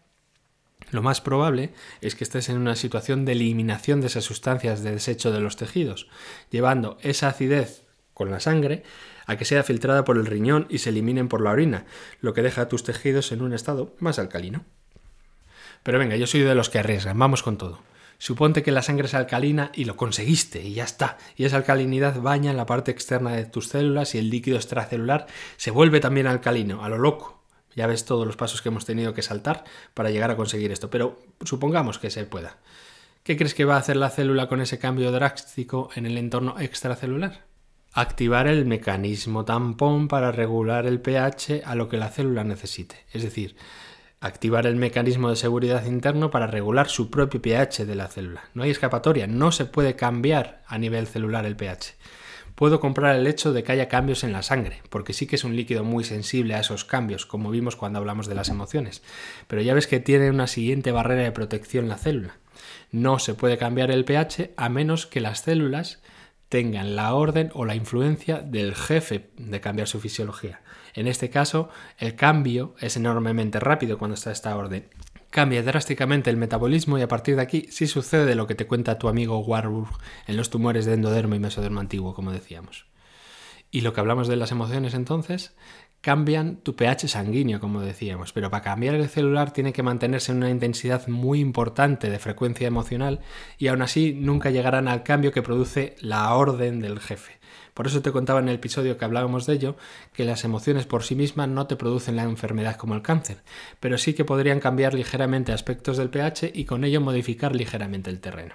Lo 0.92 1.02
más 1.02 1.22
probable 1.22 1.72
es 2.02 2.16
que 2.16 2.24
estés 2.24 2.50
en 2.50 2.58
una 2.58 2.76
situación 2.76 3.26
de 3.26 3.32
eliminación 3.32 4.02
de 4.02 4.08
esas 4.08 4.24
sustancias 4.24 4.84
de 4.84 4.92
desecho 4.92 5.32
de 5.32 5.40
los 5.40 5.56
tejidos, 5.56 6.08
llevando 6.52 6.98
esa 7.02 7.30
acidez 7.30 7.84
con 8.14 8.30
la 8.30 8.40
sangre 8.40 8.84
a 9.26 9.38
que 9.38 9.46
sea 9.46 9.64
filtrada 9.64 10.06
por 10.06 10.18
el 10.18 10.26
riñón 10.26 10.68
y 10.70 10.80
se 10.80 10.90
eliminen 10.90 11.28
por 11.28 11.42
la 11.42 11.52
orina, 11.52 11.86
lo 12.22 12.34
que 12.34 12.42
deja 12.42 12.62
a 12.62 12.70
tus 12.70 12.84
tejidos 12.84 13.32
en 13.32 13.42
un 13.42 13.54
estado 13.54 13.96
más 14.00 14.20
alcalino. 14.20 14.64
Pero 15.84 16.00
venga, 16.00 16.16
yo 16.16 16.28
soy 16.28 16.42
de 16.42 16.56
los 16.56 16.70
que 16.70 16.80
arriesgan, 16.80 17.18
vamos 17.20 17.44
con 17.44 17.58
todo. 17.58 17.80
Suponte 18.18 18.64
que 18.64 18.72
la 18.72 18.82
sangre 18.82 19.08
es 19.08 19.14
alcalina 19.14 19.72
y 19.74 19.86
lo 19.86 19.98
conseguiste 19.98 20.62
y 20.62 20.74
ya 20.74 20.84
está. 20.84 21.18
Y 21.36 21.46
esa 21.46 21.58
alcalinidad 21.58 22.22
baña 22.22 22.52
en 22.52 22.58
la 22.58 22.66
parte 22.66 22.92
externa 22.92 23.32
de 23.32 23.46
tus 23.46 23.68
células 23.68 24.16
y 24.16 24.18
el 24.18 24.30
líquido 24.30 24.58
extracelular 24.58 25.28
se 25.58 25.72
vuelve 25.72 26.00
también 26.00 26.28
alcalino, 26.28 26.84
a 26.84 26.90
lo 26.90 26.98
loco. 26.98 27.44
Ya 27.76 27.88
ves 27.88 28.06
todos 28.06 28.26
los 28.26 28.38
pasos 28.38 28.62
que 28.62 28.70
hemos 28.70 28.86
tenido 28.86 29.14
que 29.14 29.22
saltar 29.22 29.66
para 29.94 30.10
llegar 30.10 30.32
a 30.32 30.38
conseguir 30.38 30.72
esto, 30.72 30.90
pero 30.90 31.22
supongamos 31.44 32.00
que 32.00 32.10
se 32.10 32.24
pueda. 32.24 32.58
¿Qué 33.24 33.36
crees 33.36 33.54
que 33.54 33.66
va 33.66 33.76
a 33.76 33.80
hacer 33.80 33.98
la 33.98 34.10
célula 34.10 34.48
con 34.48 34.62
ese 34.62 34.80
cambio 34.80 35.12
drástico 35.12 35.90
en 35.96 36.06
el 36.06 36.18
entorno 36.18 36.56
extracelular? 36.60 37.44
Activar 37.98 38.48
el 38.48 38.66
mecanismo 38.66 39.46
tampón 39.46 40.10
para 40.10 40.34
regular 40.34 40.86
el 40.86 41.00
pH 41.00 41.62
a 41.64 41.76
lo 41.76 41.88
que 41.88 41.96
la 41.96 42.10
célula 42.10 42.44
necesite. 42.44 42.98
Es 43.14 43.24
decir, 43.24 43.56
activar 44.20 44.68
el 44.68 44.76
mecanismo 44.76 45.30
de 45.30 45.38
seguridad 45.38 45.86
interno 45.86 46.30
para 46.30 46.46
regular 46.46 46.90
su 46.90 47.10
propio 47.10 47.42
pH 47.42 47.86
de 47.86 47.96
la 47.96 48.10
célula. 48.10 48.50
No 48.54 48.64
hay 48.64 48.72
escapatoria, 48.72 49.28
no 49.28 49.54
se 49.54 49.64
puede 49.64 49.96
cambiar 49.96 50.62
a 50.68 50.78
nivel 50.78 51.08
celular 51.08 51.46
el 51.46 51.56
pH. 51.56 51.96
Puedo 52.56 52.82
comprar 52.82 53.16
el 53.16 53.28
hecho 53.28 53.54
de 53.54 53.64
que 53.64 53.72
haya 53.72 53.88
cambios 53.88 54.26
en 54.26 54.34
la 54.34 54.44
sangre, 54.44 54.82
porque 54.90 55.14
sí 55.14 55.26
que 55.26 55.38
es 55.38 55.46
un 55.46 55.56
líquido 55.56 55.86
muy 55.86 56.04
sensible 56.04 56.56
a 56.56 56.60
esos 56.60 56.84
cambios, 56.84 57.26
como 57.26 57.50
vimos 57.50 57.78
cuando 57.78 58.00
hablamos 58.00 58.28
de 58.28 58.36
las 58.36 58.50
emociones. 58.50 59.04
Pero 59.48 59.62
ya 59.62 59.74
ves 59.74 59.88
que 59.88 60.02
tiene 60.02 60.30
una 60.30 60.48
siguiente 60.48 60.92
barrera 60.92 61.24
de 61.24 61.32
protección 61.32 61.88
la 61.88 61.96
célula. 61.96 62.36
No 62.92 63.20
se 63.20 63.36
puede 63.36 63.58
cambiar 63.58 63.90
el 63.90 64.04
pH 64.04 64.52
a 64.58 64.68
menos 64.68 65.06
que 65.06 65.22
las 65.22 65.44
células 65.44 66.02
tengan 66.50 66.96
la 66.96 67.14
orden 67.14 67.52
o 67.54 67.66
la 67.66 67.76
influencia 67.76 68.40
del 68.40 68.76
jefe 68.76 69.30
de 69.38 69.62
cambiar 69.62 69.88
su 69.88 70.00
fisiología. 70.00 70.62
En 70.94 71.08
este 71.08 71.30
caso, 71.30 71.70
el 71.98 72.16
cambio 72.16 72.76
es 72.80 72.96
enormemente 72.98 73.60
rápido 73.60 73.98
cuando 73.98 74.16
está 74.16 74.32
esta 74.32 74.56
orden. 74.56 74.88
Cambia 75.30 75.64
drásticamente 75.64 76.30
el 76.30 76.38
metabolismo 76.38 76.98
y 76.98 77.02
a 77.02 77.10
partir 77.10 77.36
de 77.36 77.42
aquí 77.42 77.68
sí 77.70 77.88
sucede 77.88 78.36
lo 78.36 78.48
que 78.48 78.56
te 78.56 78.68
cuenta 78.68 78.98
tu 78.98 79.10
amigo 79.10 79.40
Warburg 79.40 79.90
en 80.28 80.38
los 80.38 80.50
tumores 80.50 80.86
de 80.86 80.94
endodermo 80.94 81.36
y 81.36 81.40
mesodermo 81.40 81.82
antiguo, 81.82 82.14
como 82.14 82.32
decíamos. 82.32 82.86
Y 83.72 83.82
lo 83.82 83.92
que 83.92 84.00
hablamos 84.00 84.30
de 84.30 84.38
las 84.38 84.52
emociones 84.52 84.94
entonces, 84.94 85.54
cambian 86.06 86.58
tu 86.58 86.76
pH 86.76 87.08
sanguíneo, 87.08 87.60
como 87.60 87.82
decíamos, 87.82 88.32
pero 88.32 88.52
para 88.52 88.62
cambiar 88.62 88.94
el 88.94 89.10
celular 89.10 89.52
tiene 89.52 89.74
que 89.74 89.82
mantenerse 89.82 90.32
en 90.32 90.38
una 90.38 90.52
intensidad 90.52 91.08
muy 91.08 91.40
importante 91.40 92.12
de 92.12 92.20
frecuencia 92.20 92.68
emocional 92.68 93.22
y 93.58 93.70
aún 93.70 93.82
así 93.82 94.14
nunca 94.14 94.52
llegarán 94.52 94.88
al 94.88 95.02
cambio 95.02 95.32
que 95.32 95.42
produce 95.42 95.96
la 96.02 96.32
orden 96.36 96.80
del 96.80 97.00
jefe. 97.00 97.40
Por 97.74 97.88
eso 97.88 98.04
te 98.04 98.12
contaba 98.12 98.40
en 98.40 98.50
el 98.50 98.58
episodio 98.58 99.00
que 99.00 99.06
hablábamos 99.06 99.48
de 99.48 99.56
ello, 99.56 99.78
que 100.14 100.26
las 100.26 100.44
emociones 100.44 100.86
por 100.86 101.02
sí 101.02 101.16
mismas 101.16 101.50
no 101.50 101.66
te 101.66 101.76
producen 101.76 102.18
la 102.18 102.22
enfermedad 102.22 102.76
como 102.76 102.94
el 102.94 103.02
cáncer, 103.02 103.42
pero 103.80 103.98
sí 103.98 104.14
que 104.14 104.26
podrían 104.26 104.60
cambiar 104.60 104.94
ligeramente 104.94 105.54
aspectos 105.54 105.98
del 105.98 106.12
pH 106.12 106.52
y 106.54 106.66
con 106.66 106.84
ello 106.84 107.02
modificar 107.02 107.56
ligeramente 107.56 108.12
el 108.12 108.20
terreno. 108.20 108.54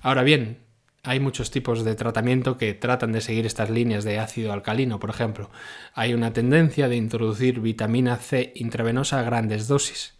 Ahora 0.00 0.22
bien, 0.22 0.60
hay 1.04 1.18
muchos 1.18 1.50
tipos 1.50 1.84
de 1.84 1.96
tratamiento 1.96 2.56
que 2.56 2.74
tratan 2.74 3.10
de 3.10 3.20
seguir 3.20 3.44
estas 3.44 3.70
líneas 3.70 4.04
de 4.04 4.20
ácido 4.20 4.52
alcalino, 4.52 5.00
por 5.00 5.10
ejemplo. 5.10 5.50
Hay 5.94 6.14
una 6.14 6.32
tendencia 6.32 6.88
de 6.88 6.94
introducir 6.94 7.60
vitamina 7.60 8.16
C 8.16 8.52
intravenosa 8.54 9.18
a 9.18 9.22
grandes 9.22 9.66
dosis 9.66 10.14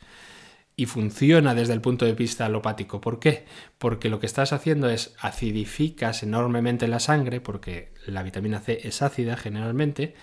y 0.74 0.86
funciona 0.86 1.54
desde 1.54 1.74
el 1.74 1.80
punto 1.80 2.04
de 2.04 2.14
vista 2.14 2.46
alopático. 2.46 3.00
¿Por 3.00 3.20
qué? 3.20 3.44
Porque 3.78 4.08
lo 4.08 4.18
que 4.18 4.26
estás 4.26 4.52
haciendo 4.52 4.90
es 4.90 5.14
acidificas 5.20 6.24
enormemente 6.24 6.88
la 6.88 6.98
sangre, 6.98 7.40
porque 7.40 7.92
la 8.04 8.24
vitamina 8.24 8.58
C 8.58 8.80
es 8.82 9.02
ácida 9.02 9.36
generalmente, 9.36 10.16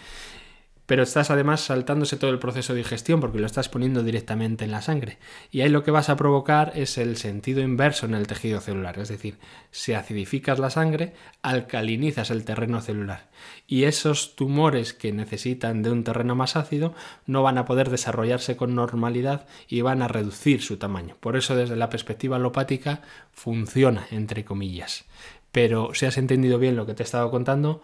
pero 0.89 1.03
estás 1.03 1.29
además 1.29 1.61
saltándose 1.61 2.17
todo 2.17 2.31
el 2.31 2.39
proceso 2.39 2.73
de 2.73 2.79
digestión 2.79 3.21
porque 3.21 3.37
lo 3.37 3.45
estás 3.45 3.69
poniendo 3.69 4.01
directamente 4.01 4.65
en 4.65 4.71
la 4.71 4.81
sangre. 4.81 5.19
Y 5.51 5.61
ahí 5.61 5.69
lo 5.69 5.83
que 5.83 5.91
vas 5.91 6.09
a 6.09 6.15
provocar 6.15 6.71
es 6.73 6.97
el 6.97 7.17
sentido 7.17 7.61
inverso 7.61 8.07
en 8.07 8.15
el 8.15 8.25
tejido 8.25 8.59
celular, 8.59 8.97
es 8.97 9.09
decir, 9.09 9.37
si 9.69 9.93
acidificas 9.93 10.57
la 10.57 10.71
sangre, 10.71 11.13
alcalinizas 11.43 12.31
el 12.31 12.43
terreno 12.43 12.81
celular. 12.81 13.29
Y 13.67 13.83
esos 13.83 14.35
tumores 14.35 14.95
que 14.95 15.11
necesitan 15.11 15.83
de 15.83 15.91
un 15.91 16.03
terreno 16.03 16.33
más 16.33 16.55
ácido 16.55 16.95
no 17.27 17.43
van 17.43 17.59
a 17.59 17.65
poder 17.65 17.91
desarrollarse 17.91 18.57
con 18.57 18.73
normalidad 18.73 19.45
y 19.67 19.81
van 19.81 20.01
a 20.01 20.07
reducir 20.07 20.63
su 20.63 20.77
tamaño. 20.77 21.17
Por 21.19 21.37
eso 21.37 21.55
desde 21.55 21.75
la 21.75 21.91
perspectiva 21.91 22.37
alopática 22.37 23.03
funciona, 23.31 24.07
entre 24.09 24.43
comillas. 24.43 25.05
Pero 25.51 25.93
si 25.93 26.07
has 26.07 26.17
entendido 26.17 26.57
bien 26.57 26.75
lo 26.75 26.87
que 26.87 26.95
te 26.95 27.03
he 27.03 27.05
estado 27.05 27.29
contando, 27.29 27.83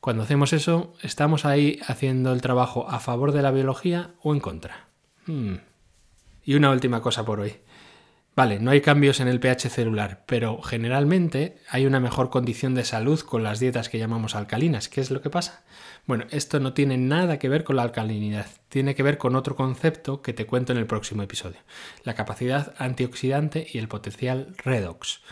cuando 0.00 0.22
hacemos 0.22 0.52
eso, 0.52 0.94
¿estamos 1.02 1.44
ahí 1.44 1.80
haciendo 1.86 2.32
el 2.32 2.40
trabajo 2.40 2.88
a 2.88 3.00
favor 3.00 3.32
de 3.32 3.42
la 3.42 3.50
biología 3.50 4.10
o 4.22 4.34
en 4.34 4.40
contra? 4.40 4.88
Hmm. 5.26 5.56
Y 6.44 6.54
una 6.54 6.70
última 6.70 7.02
cosa 7.02 7.24
por 7.24 7.40
hoy. 7.40 7.56
Vale, 8.36 8.58
no 8.60 8.70
hay 8.70 8.82
cambios 8.82 9.20
en 9.20 9.28
el 9.28 9.40
pH 9.40 9.70
celular, 9.70 10.24
pero 10.26 10.60
generalmente 10.60 11.56
hay 11.70 11.86
una 11.86 12.00
mejor 12.00 12.28
condición 12.28 12.74
de 12.74 12.84
salud 12.84 13.18
con 13.20 13.42
las 13.42 13.60
dietas 13.60 13.88
que 13.88 13.98
llamamos 13.98 14.34
alcalinas. 14.34 14.90
¿Qué 14.90 15.00
es 15.00 15.10
lo 15.10 15.22
que 15.22 15.30
pasa? 15.30 15.64
Bueno, 16.04 16.26
esto 16.30 16.60
no 16.60 16.74
tiene 16.74 16.98
nada 16.98 17.38
que 17.38 17.48
ver 17.48 17.64
con 17.64 17.76
la 17.76 17.82
alcalinidad, 17.82 18.46
tiene 18.68 18.94
que 18.94 19.02
ver 19.02 19.16
con 19.16 19.36
otro 19.36 19.56
concepto 19.56 20.20
que 20.20 20.34
te 20.34 20.44
cuento 20.44 20.72
en 20.72 20.78
el 20.78 20.86
próximo 20.86 21.22
episodio, 21.22 21.60
la 22.04 22.14
capacidad 22.14 22.74
antioxidante 22.76 23.66
y 23.72 23.78
el 23.78 23.88
potencial 23.88 24.54
redox. 24.62 25.22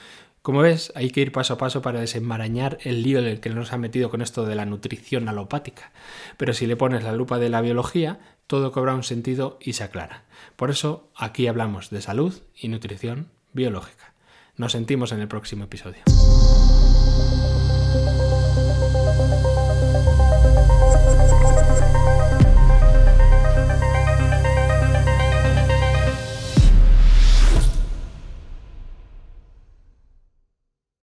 Como 0.45 0.61
ves, 0.61 0.93
hay 0.95 1.09
que 1.09 1.23
ir 1.23 1.33
paso 1.33 1.55
a 1.55 1.57
paso 1.57 1.81
para 1.81 2.01
desenmarañar 2.01 2.77
el 2.83 3.03
lío 3.03 3.19
en 3.19 3.25
el 3.25 3.41
que 3.41 3.49
nos 3.49 3.73
ha 3.73 3.79
metido 3.79 4.11
con 4.11 4.21
esto 4.21 4.45
de 4.45 4.55
la 4.55 4.67
nutrición 4.67 5.27
alopática. 5.27 5.91
Pero 6.37 6.53
si 6.53 6.67
le 6.67 6.77
pones 6.77 7.03
la 7.03 7.13
lupa 7.13 7.39
de 7.39 7.49
la 7.49 7.63
biología, 7.63 8.21
todo 8.47 8.71
cobra 8.71 8.95
un 8.95 9.05
sentido 9.05 9.59
y 9.59 9.73
se 9.73 9.85
aclara. 9.85 10.25
Por 10.57 10.69
eso 10.69 11.09
aquí 11.17 11.47
hablamos 11.47 11.89
de 11.89 12.03
salud 12.03 12.43
y 12.55 12.69
nutrición 12.69 13.31
biológica. 13.55 14.13
Nos 14.59 14.73
sentimos 14.73 15.13
en 15.13 15.21
el 15.21 15.29
próximo 15.29 15.65
episodio. 15.65 16.03